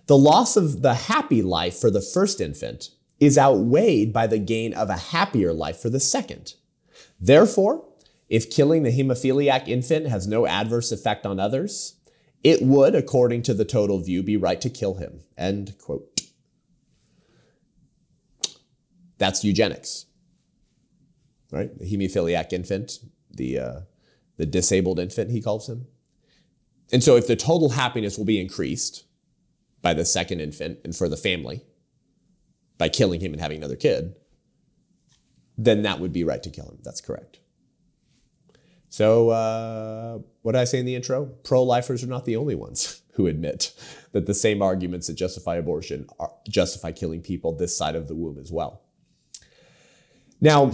[0.07, 2.91] The loss of the happy life for the first infant
[3.21, 6.55] is outweighed by the gain of a happier life for the second.
[7.21, 7.85] Therefore,
[8.29, 11.97] if killing the hemophiliac infant has no adverse effect on others,
[12.45, 15.21] it would, according to the total view, be right to kill him.
[15.37, 16.23] End quote.
[19.19, 20.07] That's eugenics,
[21.51, 21.77] right?
[21.77, 23.81] The hemophiliac infant the uh,
[24.37, 25.87] the disabled infant, he calls him.
[26.93, 29.05] And so, if the total happiness will be increased
[29.83, 31.63] by the second infant and for the family
[32.79, 34.15] by killing him and having another kid,
[35.57, 36.79] then that would be right to kill him.
[36.83, 37.41] That's correct.
[38.89, 41.27] So, uh, what did I say in the intro?
[41.27, 43.75] Pro lifers are not the only ones who admit
[44.13, 48.15] that the same arguments that justify abortion are, justify killing people this side of the
[48.15, 48.83] womb as well.
[50.41, 50.71] Now,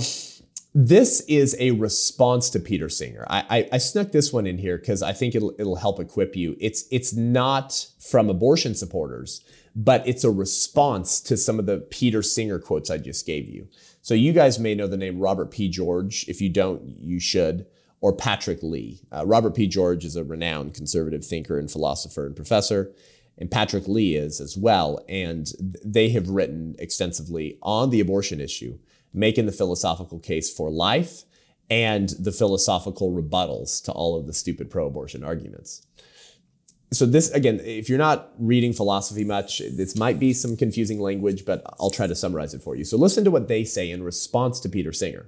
[0.75, 3.25] this is a response to Peter Singer.
[3.31, 6.35] I, I, I snuck this one in here because I think it'll, it'll help equip
[6.35, 6.57] you.
[6.59, 9.45] It's, it's not from abortion supporters,
[9.77, 13.69] but it's a response to some of the Peter Singer quotes I just gave you.
[14.03, 15.69] So you guys may know the name Robert P.
[15.69, 16.25] George.
[16.29, 17.67] If you don't, you should.
[18.01, 19.01] Or Patrick Lee.
[19.13, 19.69] Uh, Robert P.
[19.69, 22.93] George is a renowned conservative thinker and philosopher and professor
[23.39, 25.01] and Patrick Lee is as well.
[25.09, 25.51] And
[25.85, 28.79] they have written extensively on the abortion issue
[29.15, 31.23] making the philosophical case for life
[31.71, 35.87] and the philosophical rebuttals to all of the stupid pro abortion arguments.
[36.93, 41.45] So, this again, if you're not reading philosophy much, this might be some confusing language,
[41.45, 42.85] but I'll try to summarize it for you.
[42.85, 45.27] So, listen to what they say in response to Peter Singer.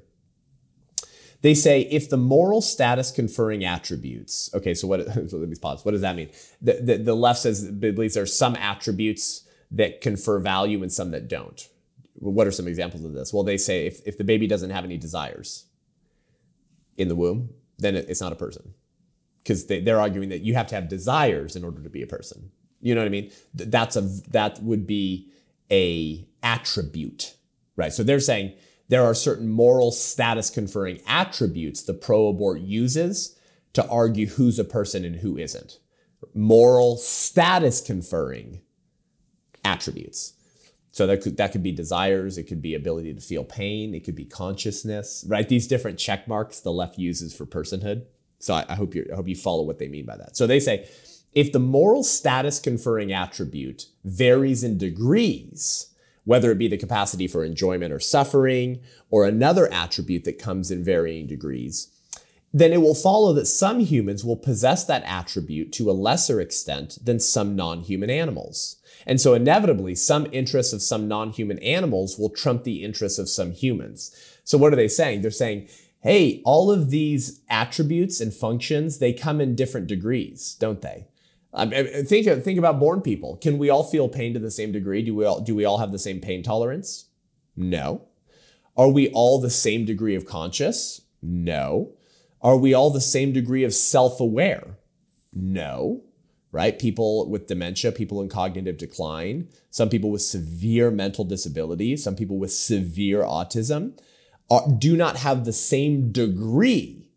[1.43, 5.85] They say if the moral status conferring attributes, okay, so what, so let me pause.
[5.85, 6.31] What does that mean?
[6.61, 11.11] The, the, the left says, believes there are some attributes that confer value and some
[11.11, 11.69] that don't
[12.19, 13.33] what are some examples of this?
[13.33, 15.67] Well, they say if, if the baby doesn't have any desires
[16.97, 18.75] in the womb, then it's not a person.
[19.43, 22.07] Because they, they're arguing that you have to have desires in order to be a
[22.07, 22.51] person.
[22.81, 23.31] You know what I mean?
[23.55, 25.31] That's a that would be
[25.71, 27.35] a attribute,
[27.77, 27.93] right?
[27.93, 28.55] So they're saying
[28.89, 33.39] there are certain moral status conferring attributes the pro-abort uses
[33.73, 35.79] to argue who's a person and who isn't.
[36.35, 38.61] Moral status conferring
[39.65, 40.35] attributes.
[40.97, 44.03] So that could that could be desires, it could be ability to feel pain, it
[44.03, 45.47] could be consciousness, right?
[45.47, 48.07] These different check marks the left uses for personhood.
[48.39, 50.39] So I, I hope you I hope you follow what they mean by that.
[50.39, 50.89] So they say
[51.35, 55.93] if the moral status conferring attribute varies in degrees,
[56.25, 58.81] whether it be the capacity for enjoyment or suffering,
[59.11, 61.93] or another attribute that comes in varying degrees,
[62.55, 66.97] then it will follow that some humans will possess that attribute to a lesser extent
[67.05, 68.76] than some non human animals.
[69.07, 73.53] And so inevitably, some interests of some non-human animals will trump the interests of some
[73.53, 74.15] humans.
[74.43, 75.23] So what are they saying?
[75.23, 75.69] They're saying,
[76.01, 81.07] hey, all of these attributes and functions, they come in different degrees, don't they?
[81.55, 83.37] Um, think, think about born people.
[83.37, 85.03] Can we all feel pain to the same degree?
[85.03, 87.07] Do we all, do we all have the same pain tolerance?
[87.57, 88.03] No.
[88.77, 91.01] Are we all the same degree of conscious?
[91.23, 91.93] No.
[92.43, 94.77] Are we all the same degree of self aware?
[95.33, 96.03] No
[96.57, 96.79] right?
[96.79, 102.39] People with dementia, people in cognitive decline, some people with severe mental disability, some people
[102.39, 103.93] with severe autism
[104.51, 107.11] are, do not have the same degree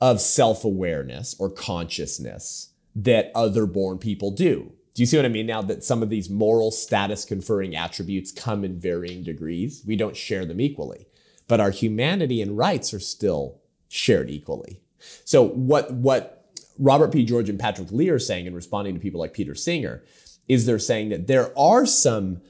[0.00, 4.72] of self awareness or consciousness that other born people do.
[4.94, 8.32] Do you see what I mean now that some of these moral status conferring attributes
[8.32, 9.82] come in varying degrees?
[9.86, 11.06] We don't share them equally,
[11.48, 14.80] but our humanity and rights are still shared equally.
[15.26, 16.45] So what what
[16.78, 17.24] Robert P.
[17.24, 20.02] George and Patrick Lee are saying in responding to people like Peter Singer
[20.48, 22.40] is they're saying that there are some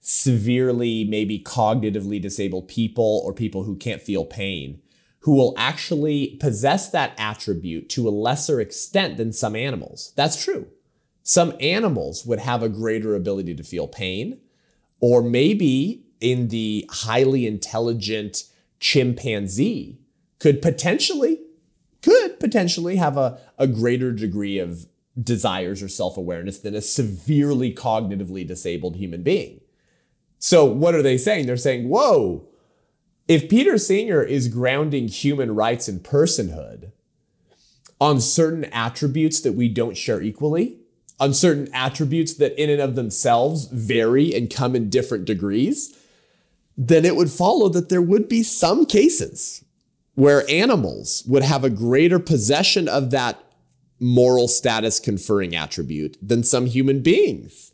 [0.00, 4.80] severely, maybe cognitively disabled people or people who can't feel pain
[5.26, 10.12] who will actually possess that attribute to a lesser extent than some animals.
[10.14, 10.68] That's true.
[11.24, 14.38] Some animals would have a greater ability to feel pain,
[15.00, 18.44] or maybe in the highly intelligent
[18.78, 19.98] chimpanzee
[20.38, 21.40] could potentially
[22.06, 24.86] could potentially have a, a greater degree of
[25.20, 29.60] desires or self-awareness than a severely cognitively disabled human being.
[30.38, 31.46] So what are they saying?
[31.46, 32.46] They're saying, whoa,
[33.26, 36.92] if Peter Singer is grounding human rights and personhood
[38.00, 40.78] on certain attributes that we don't share equally,
[41.18, 45.98] on certain attributes that in and of themselves vary and come in different degrees,
[46.76, 49.64] then it would follow that there would be some cases
[50.16, 53.38] where animals would have a greater possession of that
[54.00, 57.72] moral status conferring attribute than some human beings,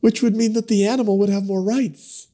[0.00, 2.28] which would mean that the animal would have more rights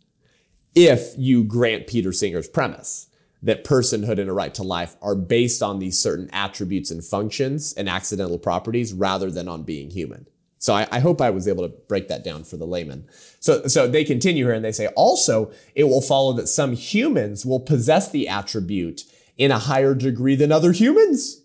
[0.75, 3.09] if you grant Peter Singer's premise
[3.43, 7.75] that personhood and a right to life are based on these certain attributes and functions
[7.75, 10.29] and accidental properties rather than on being human.
[10.63, 13.09] So I, I, hope I was able to break that down for the layman.
[13.41, 17.45] So, so they continue here and they say, also, it will follow that some humans
[17.45, 19.03] will possess the attribute
[19.37, 21.43] in a higher degree than other humans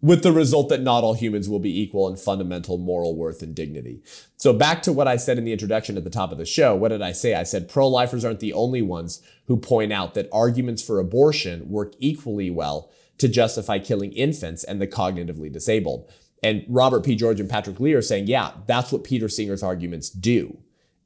[0.00, 3.56] with the result that not all humans will be equal in fundamental moral worth and
[3.56, 4.00] dignity.
[4.36, 6.76] So back to what I said in the introduction at the top of the show,
[6.76, 7.34] what did I say?
[7.34, 11.94] I said pro-lifers aren't the only ones who point out that arguments for abortion work
[11.98, 12.88] equally well
[13.18, 16.08] to justify killing infants and the cognitively disabled.
[16.44, 17.16] And Robert P.
[17.16, 20.58] George and Patrick Lee are saying, yeah, that's what Peter Singer's arguments do.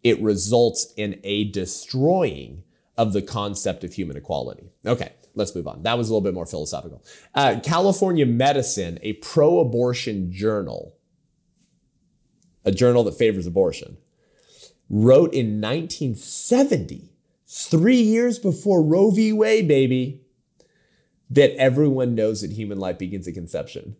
[0.02, 2.64] It results in a destroying
[2.96, 4.70] of the concept of human equality.
[4.84, 5.82] Okay let's move on.
[5.84, 7.02] That was a little bit more philosophical.
[7.34, 10.96] Uh, California Medicine, a pro abortion journal,
[12.64, 13.96] a journal that favors abortion,
[14.90, 17.12] wrote in 1970,
[17.46, 19.32] three years before Roe v.
[19.32, 20.20] Wade, baby,
[21.30, 23.96] that everyone knows that human life begins at conception.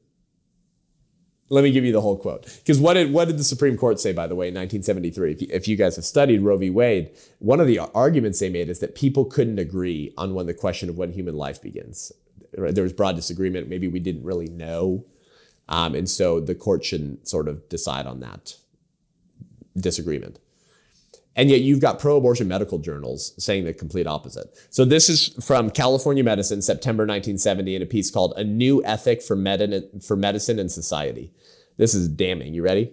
[1.51, 2.45] Let me give you the whole quote.
[2.59, 5.49] Because what did, what did the Supreme Court say, by the way, in 1973?
[5.51, 6.69] If you, guys have studied Roe v.
[6.69, 10.55] Wade, one of the arguments they made is that people couldn't agree on when the
[10.55, 12.13] question of when human life begins.
[12.53, 13.69] There was broad disagreement.
[13.69, 15.07] Maybe we didn't really know.
[15.69, 18.55] Um, and so the court shouldn't sort of decide on that
[19.77, 20.39] disagreement.
[21.37, 24.49] And yet you've got pro-abortion medical journals saying the complete opposite.
[24.71, 29.23] So this is from California Medicine, September 1970, in a piece called A New Ethic
[29.23, 31.33] for, Medi- for Medicine and Society.
[31.77, 32.55] This is damning.
[32.55, 32.93] You ready?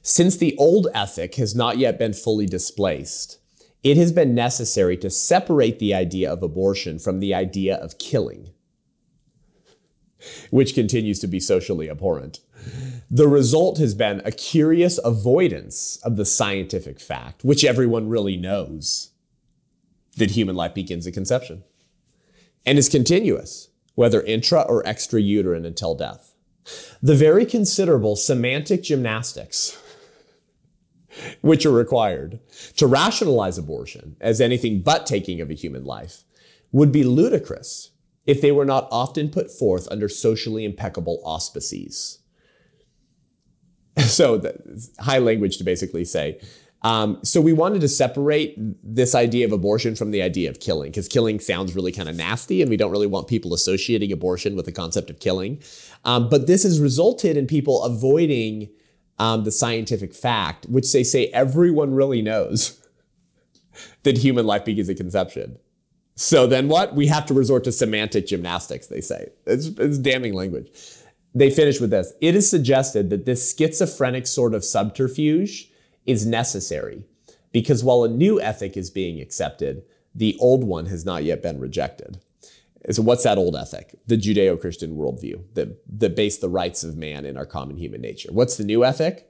[0.00, 3.38] Since the old ethic has not yet been fully displaced,
[3.82, 8.50] it has been necessary to separate the idea of abortion from the idea of killing,
[10.50, 12.40] which continues to be socially abhorrent.
[13.10, 19.10] The result has been a curious avoidance of the scientific fact, which everyone really knows,
[20.16, 21.64] that human life begins at conception
[22.66, 26.34] and is continuous, whether intra or extrauterine until death.
[27.02, 29.78] The very considerable semantic gymnastics
[31.40, 32.38] which are required
[32.76, 36.24] to rationalize abortion as anything but taking of a human life
[36.72, 37.90] would be ludicrous
[38.26, 42.18] if they were not often put forth under socially impeccable auspices.
[44.08, 44.40] So,
[44.98, 46.40] high language to basically say.
[46.82, 50.90] Um, so, we wanted to separate this idea of abortion from the idea of killing,
[50.90, 54.56] because killing sounds really kind of nasty, and we don't really want people associating abortion
[54.56, 55.60] with the concept of killing.
[56.04, 58.70] Um, but this has resulted in people avoiding
[59.18, 62.80] um, the scientific fact, which they say everyone really knows
[64.04, 65.58] that human life begins at conception.
[66.14, 66.96] So then what?
[66.96, 69.28] We have to resort to semantic gymnastics, they say.
[69.46, 70.68] It's, it's damning language.
[71.34, 72.12] They finish with this.
[72.20, 75.70] It is suggested that this schizophrenic sort of subterfuge
[76.06, 77.04] is necessary
[77.52, 79.82] because while a new ethic is being accepted,
[80.14, 82.18] the old one has not yet been rejected.
[82.90, 83.94] So, what's that old ethic?
[84.06, 88.00] The Judeo Christian worldview that, that based the rights of man in our common human
[88.00, 88.32] nature.
[88.32, 89.28] What's the new ethic?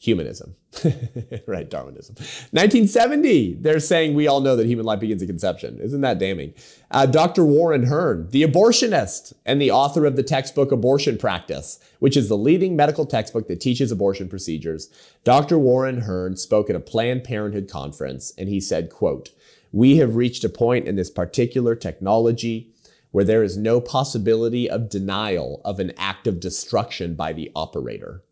[0.00, 0.56] Humanism.
[1.46, 2.14] right, Darwinism.
[2.16, 5.78] 1970, they're saying we all know that human life begins at conception.
[5.78, 6.54] Isn't that damning?
[6.90, 7.44] Uh, Dr.
[7.44, 12.38] Warren Hern, the abortionist and the author of the textbook Abortion Practice, which is the
[12.38, 14.88] leading medical textbook that teaches abortion procedures.
[15.22, 15.58] Dr.
[15.58, 19.28] Warren Hern spoke at a Planned Parenthood conference and he said, quote,
[19.70, 22.72] we have reached a point in this particular technology
[23.10, 28.22] where there is no possibility of denial of an act of destruction by the operator.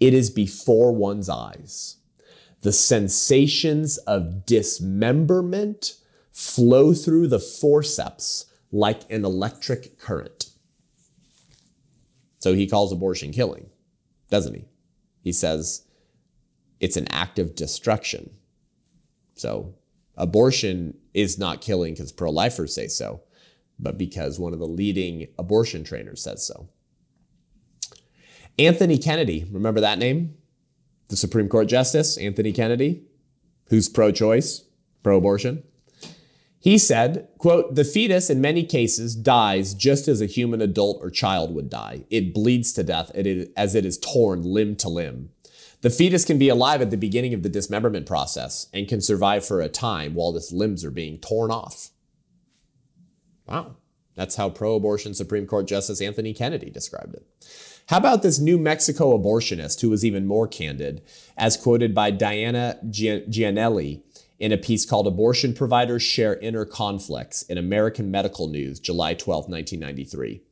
[0.00, 1.96] It is before one's eyes.
[2.62, 5.94] The sensations of dismemberment
[6.32, 10.50] flow through the forceps like an electric current.
[12.38, 13.70] So he calls abortion killing,
[14.30, 14.64] doesn't he?
[15.22, 15.84] He says
[16.80, 18.30] it's an act of destruction.
[19.34, 19.74] So
[20.16, 23.22] abortion is not killing because pro lifers say so,
[23.78, 26.68] but because one of the leading abortion trainers says so.
[28.58, 30.34] Anthony Kennedy, remember that name?
[31.08, 33.04] The Supreme Court Justice, Anthony Kennedy,
[33.68, 34.64] who's pro choice,
[35.02, 35.62] pro abortion.
[36.60, 41.08] He said, quote, the fetus in many cases dies just as a human adult or
[41.08, 42.04] child would die.
[42.10, 45.30] It bleeds to death as it is torn limb to limb.
[45.82, 49.46] The fetus can be alive at the beginning of the dismemberment process and can survive
[49.46, 51.90] for a time while its limbs are being torn off.
[53.46, 53.76] Wow.
[54.16, 57.24] That's how pro abortion Supreme Court Justice Anthony Kennedy described it.
[57.88, 61.00] How about this New Mexico abortionist who was even more candid,
[61.38, 64.02] as quoted by Diana Gianelli
[64.38, 69.48] in a piece called Abortion Providers Share Inner Conflicts in American Medical News, July 12,
[69.48, 70.42] 1993.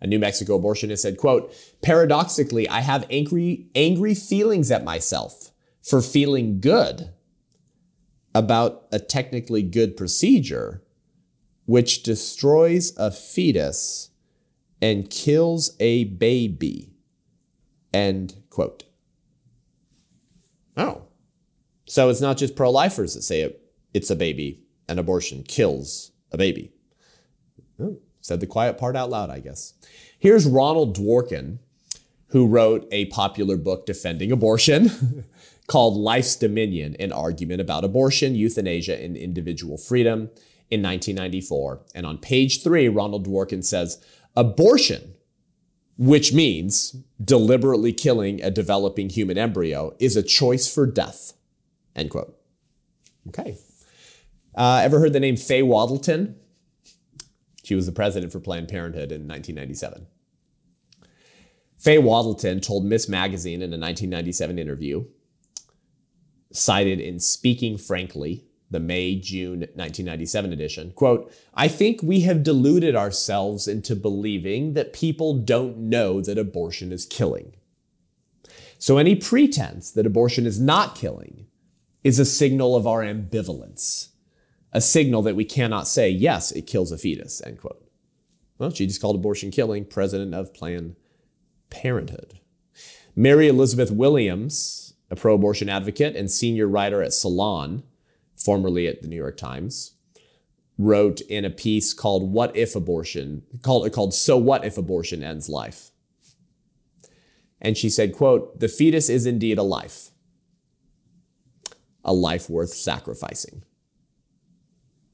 [0.00, 6.00] A New Mexico abortionist said, quote, paradoxically, I have angry, angry feelings at myself for
[6.00, 7.10] feeling good
[8.34, 10.82] about a technically good procedure
[11.66, 14.07] which destroys a fetus
[14.80, 16.92] and kills a baby.
[17.92, 18.84] End quote.
[20.76, 21.02] Oh.
[21.86, 23.60] So it's not just pro lifers that say it,
[23.94, 26.72] it's a baby an abortion kills a baby.
[27.80, 29.74] Oh, said the quiet part out loud, I guess.
[30.18, 31.58] Here's Ronald Dworkin,
[32.28, 35.24] who wrote a popular book defending abortion
[35.66, 40.30] called Life's Dominion An Argument About Abortion, Euthanasia, and Individual Freedom
[40.70, 41.80] in 1994.
[41.94, 44.02] And on page three, Ronald Dworkin says,
[44.38, 45.16] Abortion,
[45.96, 51.32] which means deliberately killing a developing human embryo, is a choice for death.
[51.96, 52.38] End quote.
[53.26, 53.58] Okay.
[54.54, 56.36] Uh, ever heard the name Faye Wattleton?
[57.64, 60.06] She was the president for Planned Parenthood in 1997.
[61.76, 65.04] Faye Wattleton told Miss Magazine in a 1997 interview,
[66.52, 70.92] cited in Speaking Frankly, the May June 1997 edition.
[70.92, 76.92] Quote, I think we have deluded ourselves into believing that people don't know that abortion
[76.92, 77.54] is killing.
[78.78, 81.46] So any pretense that abortion is not killing
[82.04, 84.10] is a signal of our ambivalence,
[84.72, 87.84] a signal that we cannot say, yes, it kills a fetus, end quote.
[88.58, 90.96] Well, she just called abortion killing, president of Planned
[91.70, 92.40] Parenthood.
[93.16, 97.82] Mary Elizabeth Williams, a pro abortion advocate and senior writer at Salon,
[98.38, 99.94] formerly at the New York Times,
[100.78, 105.48] wrote in a piece called What If Abortion, called, called So What If Abortion Ends
[105.48, 105.90] Life?
[107.60, 110.10] And she said, quote, the fetus is indeed a life,
[112.04, 113.64] a life worth sacrificing.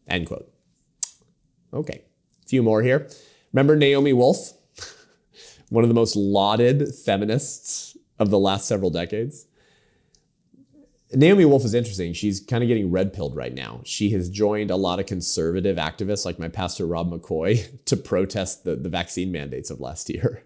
[0.07, 0.53] End quote.
[1.73, 2.03] Okay,
[2.45, 3.09] a few more here.
[3.53, 4.53] Remember Naomi Wolf,
[5.71, 9.47] one of the most lauded feminists of the last several decades?
[11.15, 12.13] Naomi Wolf is interesting.
[12.13, 13.81] She's kind of getting red pilled right now.
[13.85, 18.65] She has joined a lot of conservative activists like my pastor Rob McCoy to protest
[18.65, 20.45] the, the vaccine mandates of last year.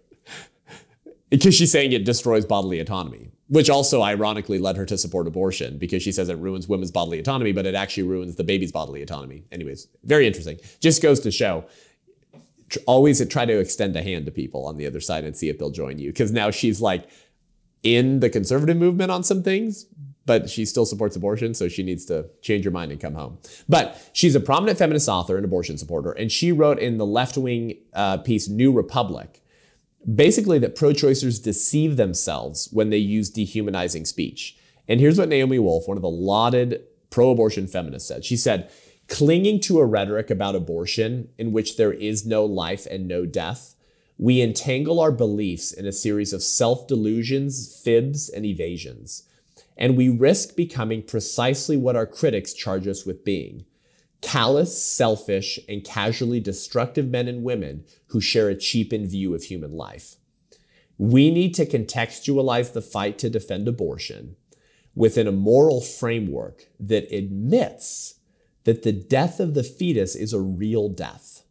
[1.31, 5.79] because she's saying it destroys bodily autonomy, which also ironically led her to support abortion
[5.79, 9.03] because she says it ruins women's bodily autonomy, but it actually ruins the baby's bodily
[9.03, 9.45] autonomy.
[9.51, 10.59] Anyways, very interesting.
[10.81, 11.65] Just goes to show
[12.87, 15.59] always try to extend a hand to people on the other side and see if
[15.59, 16.11] they'll join you.
[16.11, 17.09] Because now she's like
[17.83, 19.87] in the conservative movement on some things,
[20.29, 23.39] but she still supports abortion, so she needs to change her mind and come home.
[23.69, 27.37] But she's a prominent feminist author and abortion supporter, and she wrote in the left
[27.37, 29.43] wing uh, piece New Republic
[30.15, 34.57] basically that pro choicers deceive themselves when they use dehumanizing speech.
[34.87, 38.25] And here's what Naomi Wolf, one of the lauded pro abortion feminists, said.
[38.25, 38.71] She said,
[39.09, 43.75] clinging to a rhetoric about abortion in which there is no life and no death,
[44.19, 49.25] we entangle our beliefs in a series of self delusions, fibs, and evasions
[49.79, 53.65] and we risk becoming precisely what our critics charge us with being
[54.21, 59.73] callous, selfish, and casually destructive men and women who share a cheapened view of human
[59.73, 60.17] life.
[60.99, 64.35] We need to contextualize the fight to defend abortion
[64.97, 68.19] within a moral framework that admits
[68.65, 71.45] that the death of the fetus is a real death.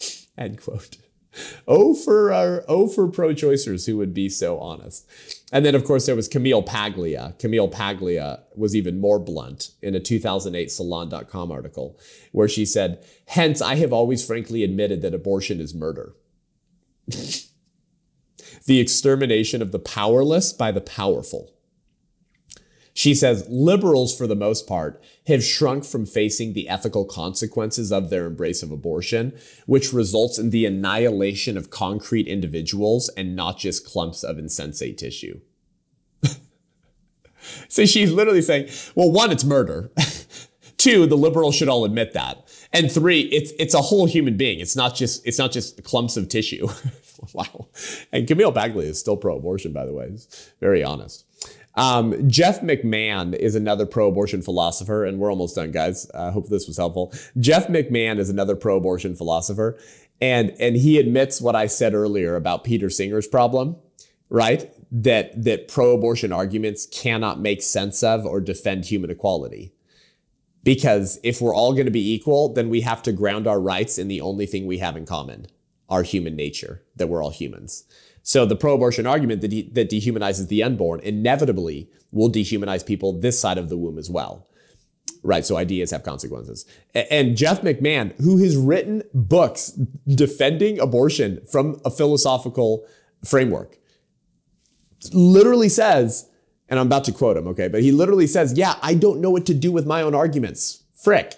[0.36, 0.96] End quote.
[1.66, 5.08] Oh for our oh for pro-choicers who would be so honest.
[5.52, 7.34] And then of course there was Camille Paglia.
[7.38, 11.98] Camille Paglia was even more blunt in a 2008 salon.com article
[12.32, 16.14] where she said, "Hence I have always frankly admitted that abortion is murder."
[18.66, 21.57] the extermination of the powerless by the powerful.
[22.98, 28.10] She says liberals, for the most part, have shrunk from facing the ethical consequences of
[28.10, 33.86] their embrace of abortion, which results in the annihilation of concrete individuals and not just
[33.86, 35.38] clumps of insensate tissue.
[37.68, 39.92] so she's literally saying, well, one, it's murder.
[40.76, 42.52] Two, the liberals should all admit that.
[42.72, 44.58] And three, it's it's a whole human being.
[44.58, 46.66] It's not just it's not just clumps of tissue.
[47.32, 47.68] wow.
[48.12, 50.10] And Camille Paglia is still pro-abortion, by the way.
[50.10, 51.27] He's very honest.
[51.78, 56.10] Um, Jeff McMahan is another pro abortion philosopher, and we're almost done, guys.
[56.12, 57.14] I uh, hope this was helpful.
[57.38, 59.78] Jeff McMahan is another pro abortion philosopher,
[60.20, 63.76] and, and he admits what I said earlier about Peter Singer's problem,
[64.28, 64.74] right?
[64.90, 69.72] That, that pro abortion arguments cannot make sense of or defend human equality.
[70.64, 73.98] Because if we're all going to be equal, then we have to ground our rights
[73.98, 75.46] in the only thing we have in common
[75.88, 77.84] our human nature, that we're all humans.
[78.28, 83.40] So the pro-abortion argument that, de- that dehumanizes the unborn inevitably will dehumanize people this
[83.40, 84.46] side of the womb as well.
[85.22, 86.66] Right, so ideas have consequences.
[86.94, 89.70] And Jeff McMahan, who has written books
[90.06, 92.86] defending abortion from a philosophical
[93.24, 93.78] framework,
[95.10, 96.28] literally says,
[96.68, 99.30] and I'm about to quote him, okay, but he literally says, Yeah, I don't know
[99.30, 100.82] what to do with my own arguments.
[100.94, 101.32] Frick.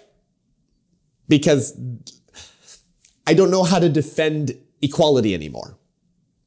[1.29, 1.81] Because
[3.25, 5.77] I don't know how to defend equality anymore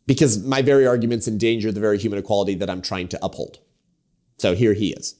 [0.06, 3.58] because my very arguments endanger the very human equality that I'm trying to uphold.
[4.38, 5.14] So here he is.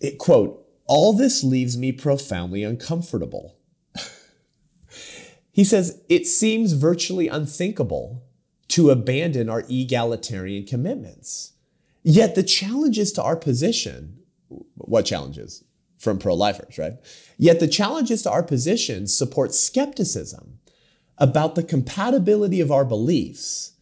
[0.00, 3.56] It, quote, all this leaves me profoundly uncomfortable.
[5.52, 8.22] he says, it seems virtually unthinkable
[8.68, 11.52] to abandon our egalitarian commitments.
[12.02, 14.18] Yet the challenges to our position,
[14.74, 15.64] what challenges?
[15.98, 16.94] From pro lifers, right?
[17.38, 20.53] Yet the challenges to our position support skepticism
[21.18, 23.72] about the compatibility of our beliefs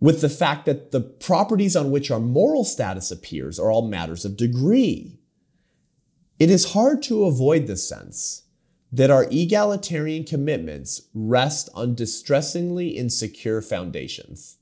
[0.00, 4.24] with the fact that the properties on which our moral status appears are all matters
[4.24, 5.18] of degree.
[6.38, 8.42] It is hard to avoid the sense
[8.92, 14.58] that our egalitarian commitments rest on distressingly insecure foundations.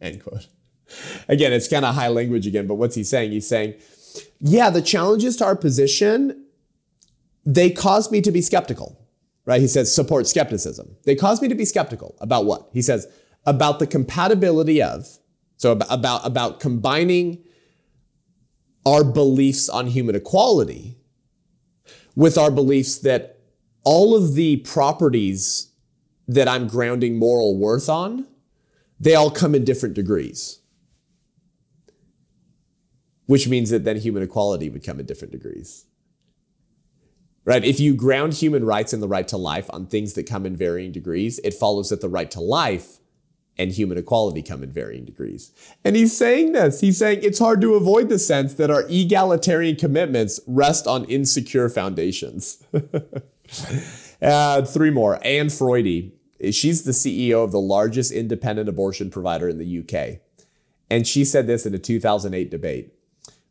[0.00, 0.46] End quote.
[1.28, 3.32] Again, it's kind of high language again, but what's he saying?
[3.32, 3.74] He's saying,
[4.40, 6.44] yeah, the challenges to our position,
[7.44, 9.00] they cause me to be skeptical
[9.46, 9.60] right?
[9.60, 10.96] He says support skepticism.
[11.04, 12.68] They cause me to be skeptical about what?
[12.72, 13.06] He says
[13.46, 15.06] about the compatibility of,
[15.56, 17.42] so about, about combining
[18.84, 20.98] our beliefs on human equality
[22.14, 23.38] with our beliefs that
[23.84, 25.72] all of the properties
[26.26, 28.26] that I'm grounding moral worth on,
[28.98, 30.60] they all come in different degrees.
[33.26, 35.86] Which means that then human equality would come in different degrees
[37.46, 37.64] right?
[37.64, 40.56] If you ground human rights and the right to life on things that come in
[40.56, 42.98] varying degrees, it follows that the right to life
[43.56, 45.52] and human equality come in varying degrees.
[45.82, 46.80] And he's saying this.
[46.80, 51.70] He's saying it's hard to avoid the sense that our egalitarian commitments rest on insecure
[51.70, 52.62] foundations.
[54.20, 55.18] uh, three more.
[55.24, 56.12] Ann Furedi.
[56.50, 60.20] She's the CEO of the largest independent abortion provider in the UK.
[60.90, 62.92] And she said this in a 2008 debate.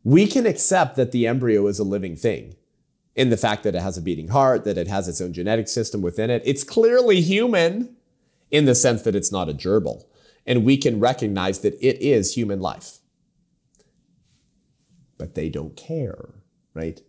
[0.04, 2.54] We can accept that the embryo is a living thing
[3.16, 5.68] in the fact that it has a beating heart, that it has its own genetic
[5.68, 6.42] system within it.
[6.44, 7.96] It's clearly human
[8.50, 10.04] in the sense that it's not a gerbil.
[10.46, 12.98] And we can recognize that it is human life.
[15.18, 16.34] But they don't care,
[16.74, 17.00] right?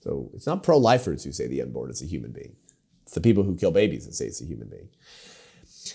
[0.00, 2.56] So it's not pro lifers who say the unborn is a human being.
[3.04, 4.88] It's the people who kill babies that say it's a human being.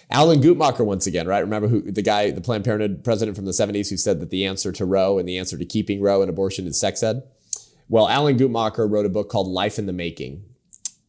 [0.10, 1.42] Alan Guttmacher, once again, right?
[1.42, 4.46] Remember who the guy, the Planned Parenthood president from the 70s who said that the
[4.46, 7.22] answer to Roe and the answer to keeping Roe and abortion is sex ed?
[7.90, 10.44] Well, Alan Guttmacher wrote a book called Life in the Making.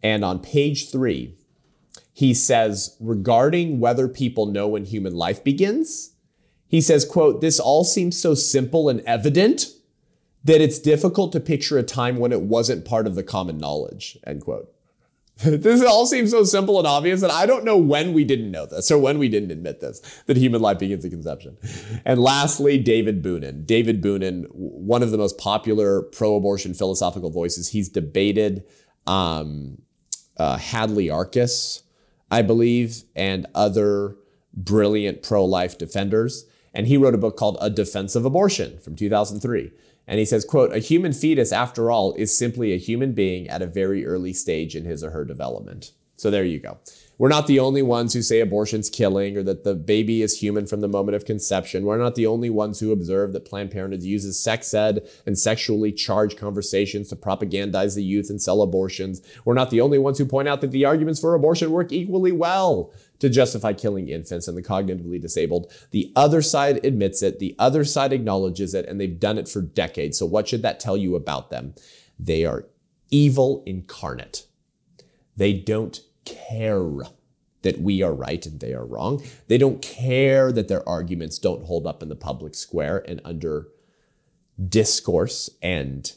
[0.02, 1.34] And on page three,
[2.12, 6.14] he says, regarding whether people know when human life begins,
[6.68, 9.68] he says, quote, this all seems so simple and evident
[10.44, 14.18] that it's difficult to picture a time when it wasn't part of the common knowledge,
[14.26, 14.73] end quote.
[15.44, 18.66] this all seems so simple and obvious that I don't know when we didn't know
[18.66, 21.56] this or when we didn't admit this, that human life begins at conception.
[22.04, 23.66] And lastly, David Boonin.
[23.66, 27.68] David Boonin, one of the most popular pro-abortion philosophical voices.
[27.68, 28.64] He's debated
[29.08, 29.78] um,
[30.36, 31.82] uh, Hadley Arkes,
[32.30, 34.16] I believe, and other
[34.52, 36.46] brilliant pro life defenders.
[36.72, 39.72] And he wrote a book called A Defense of Abortion from 2003.
[40.06, 43.62] And he says, quote, a human fetus, after all, is simply a human being at
[43.62, 45.92] a very early stage in his or her development.
[46.16, 46.78] So there you go.
[47.18, 50.66] We're not the only ones who say abortion's killing or that the baby is human
[50.66, 51.84] from the moment of conception.
[51.84, 55.92] We're not the only ones who observe that Planned Parenthood uses sex ed and sexually
[55.92, 59.22] charged conversations to propagandize the youth and sell abortions.
[59.44, 62.32] We're not the only ones who point out that the arguments for abortion work equally
[62.32, 65.72] well to justify killing infants and the cognitively disabled.
[65.90, 69.62] The other side admits it, the other side acknowledges it, and they've done it for
[69.62, 70.18] decades.
[70.18, 71.74] So, what should that tell you about them?
[72.18, 72.66] They are
[73.10, 74.46] evil incarnate.
[75.36, 77.02] They don't care
[77.62, 79.22] that we are right and they are wrong.
[79.48, 83.68] They don't care that their arguments don't hold up in the public square and under
[84.68, 86.12] discourse and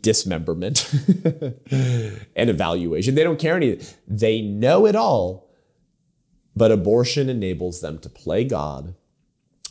[0.00, 0.90] dismemberment
[1.70, 3.14] and evaluation.
[3.14, 3.86] They don't care anything.
[4.08, 5.49] They know it all,
[6.56, 8.94] but abortion enables them to play God.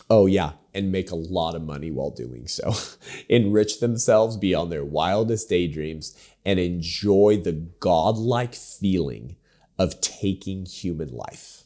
[0.09, 2.73] Oh, yeah, and make a lot of money while doing so.
[3.29, 6.15] Enrich themselves beyond their wildest daydreams
[6.45, 9.35] and enjoy the godlike feeling
[9.77, 11.63] of taking human life,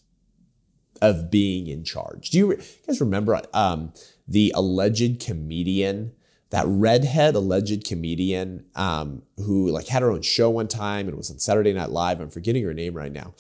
[1.02, 2.30] of being in charge.
[2.32, 3.94] Do you, you guys remember um,
[4.28, 6.14] the alleged comedian?
[6.50, 11.32] That redhead alleged comedian um, who like had her own show one time and was
[11.32, 12.20] on Saturday Night Live.
[12.20, 13.34] I'm forgetting her name right now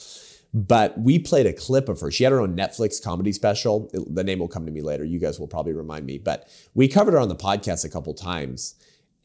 [0.53, 2.11] but we played a clip of her.
[2.11, 3.89] She had her own Netflix comedy special.
[3.93, 5.03] The name will come to me later.
[5.03, 6.19] You guys will probably remind me.
[6.19, 8.75] But we covered her on the podcast a couple times.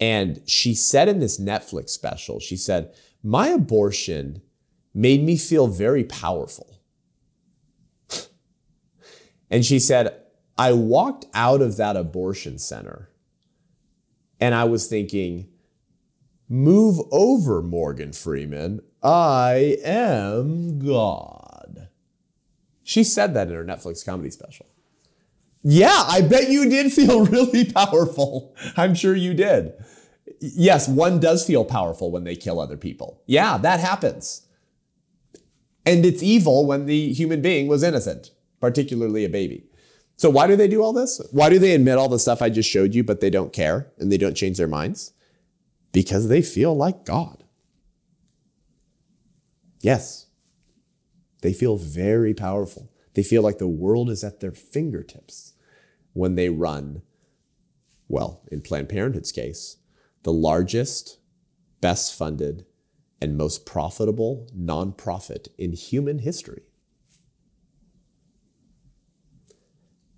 [0.01, 4.41] And she said in this Netflix special, she said, My abortion
[4.95, 6.81] made me feel very powerful.
[9.51, 10.23] and she said,
[10.57, 13.11] I walked out of that abortion center
[14.41, 15.49] and I was thinking,
[16.49, 18.81] Move over, Morgan Freeman.
[19.03, 21.89] I am God.
[22.83, 24.67] She said that in her Netflix comedy special.
[25.63, 28.55] Yeah, I bet you did feel really powerful.
[28.77, 29.73] I'm sure you did.
[30.41, 33.23] Yes, one does feel powerful when they kill other people.
[33.27, 34.47] Yeah, that happens.
[35.85, 38.31] And it's evil when the human being was innocent,
[38.61, 39.65] particularly a baby.
[40.17, 41.21] So, why do they do all this?
[41.31, 43.91] Why do they admit all the stuff I just showed you, but they don't care
[43.99, 45.13] and they don't change their minds?
[45.93, 47.38] Because they feel like God.
[49.81, 50.27] Yes,
[51.43, 52.91] they feel very powerful.
[53.15, 55.55] They feel like the world is at their fingertips
[56.13, 57.03] when they run,
[58.09, 59.77] well, in Planned Parenthood's case,
[60.23, 61.19] the largest,
[61.81, 62.65] best funded,
[63.21, 66.63] and most profitable nonprofit in human history.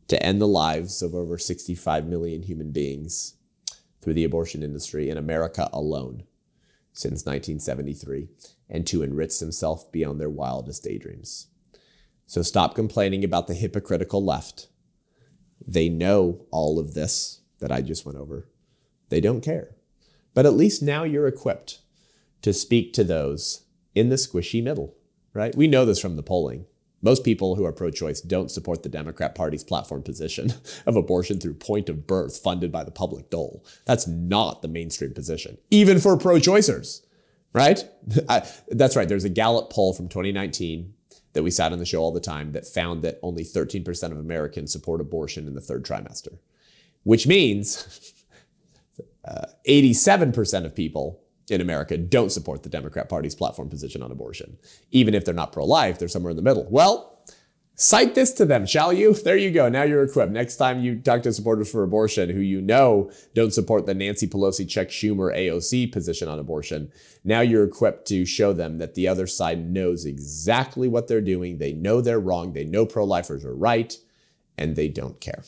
[0.09, 3.35] To end the lives of over 65 million human beings
[4.01, 6.25] through the abortion industry in America alone
[6.93, 8.29] since 1973
[8.71, 11.49] and to enrich themselves beyond their wildest daydreams.
[12.27, 14.69] So stop complaining about the hypocritical left.
[15.67, 18.49] They know all of this that I just went over.
[19.09, 19.75] They don't care.
[20.33, 21.81] But at least now you're equipped
[22.43, 23.65] to speak to those
[23.95, 24.95] in the squishy middle,
[25.35, 25.55] right?
[25.55, 26.67] We know this from the polling.
[27.03, 30.53] Most people who are pro choice don't support the Democrat Party's platform position
[30.87, 33.65] of abortion through point of birth funded by the public dole.
[33.87, 37.03] That's not the mainstream position, even for pro choicers,
[37.53, 37.85] right?
[38.29, 39.09] I, that's right.
[39.09, 40.95] There's a Gallup poll from 2019
[41.33, 44.19] that we sat on the show all the time that found that only 13% of
[44.19, 46.39] Americans support abortion in the third trimester,
[47.05, 48.15] which means
[49.25, 54.57] uh, 87% of people in America don't support the Democrat Party's platform position on abortion.
[54.91, 56.67] Even if they're not pro life, they're somewhere in the middle.
[56.71, 57.20] Well,
[57.81, 59.15] cite this to them, shall you?
[59.15, 59.69] There you go.
[59.69, 60.33] Now you're equipped.
[60.33, 64.29] Next time you talk to supporters for abortion who you know don't support the Nancy
[64.29, 66.93] Pelosi, Chuck Schumer, AOC position on abortion,
[67.25, 71.59] now you're equipped to show them that the other side knows exactly what they're doing.
[71.59, 72.53] They know they're wrong.
[72.53, 73.97] They know pro lifers are right,
[74.59, 75.43] and they don't care.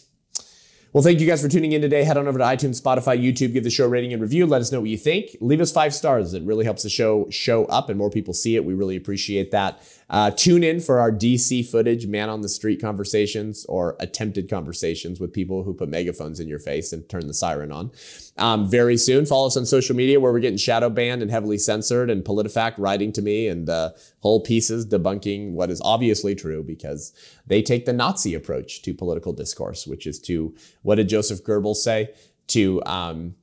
[0.93, 2.05] Well, thank you guys for tuning in today.
[2.05, 4.45] Head on over to iTunes, Spotify, YouTube, give the show a rating and review.
[4.45, 5.35] Let us know what you think.
[5.41, 6.35] Leave us five stars.
[6.35, 8.65] It really helps the show show up and more people see it.
[8.67, 9.81] We really appreciate that.
[10.13, 15.19] Uh, tune in for our DC footage, man on the street conversations or attempted conversations
[15.19, 17.91] with people who put megaphones in your face and turn the siren on.
[18.37, 21.57] Um, very soon, follow us on social media where we're getting shadow banned and heavily
[21.57, 26.63] censored, and PolitiFact writing to me and uh, whole pieces debunking what is obviously true
[26.63, 27.15] because
[27.47, 31.77] they take the Nazi approach to political discourse, which is to what did Joseph Goebbels
[31.77, 32.11] say?
[32.49, 33.35] To um,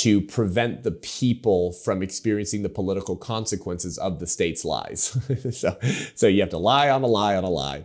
[0.00, 5.14] to prevent the people from experiencing the political consequences of the state's lies.
[5.50, 5.76] so,
[6.14, 7.84] so you have to lie on a lie on a lie.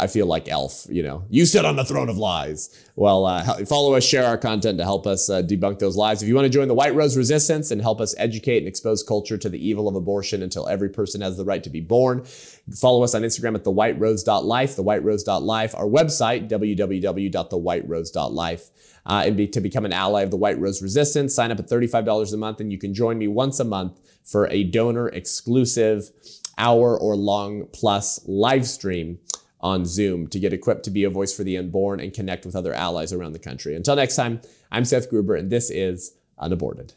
[0.00, 2.84] I feel like Elf, you know, you sit on the throne of lies.
[2.96, 6.20] Well, uh, follow us, share our content to help us uh, debunk those lies.
[6.20, 9.04] If you want to join the White Rose Resistance and help us educate and expose
[9.04, 12.24] culture to the evil of abortion until every person has the right to be born,
[12.74, 18.70] follow us on Instagram at thewhiterose.life, thewhiterose.life, our website, www.thewhiterose.life
[19.06, 21.34] uh, and be, to become an ally of the White Rose Resistance.
[21.34, 24.48] Sign up at $35 a month, and you can join me once a month for
[24.50, 26.10] a donor exclusive
[26.58, 29.18] hour or long plus live stream
[29.60, 32.56] on Zoom to get equipped to be a voice for the unborn and connect with
[32.56, 33.74] other allies around the country.
[33.74, 34.40] Until next time,
[34.70, 36.92] I'm Seth Gruber, and this is Unaborted.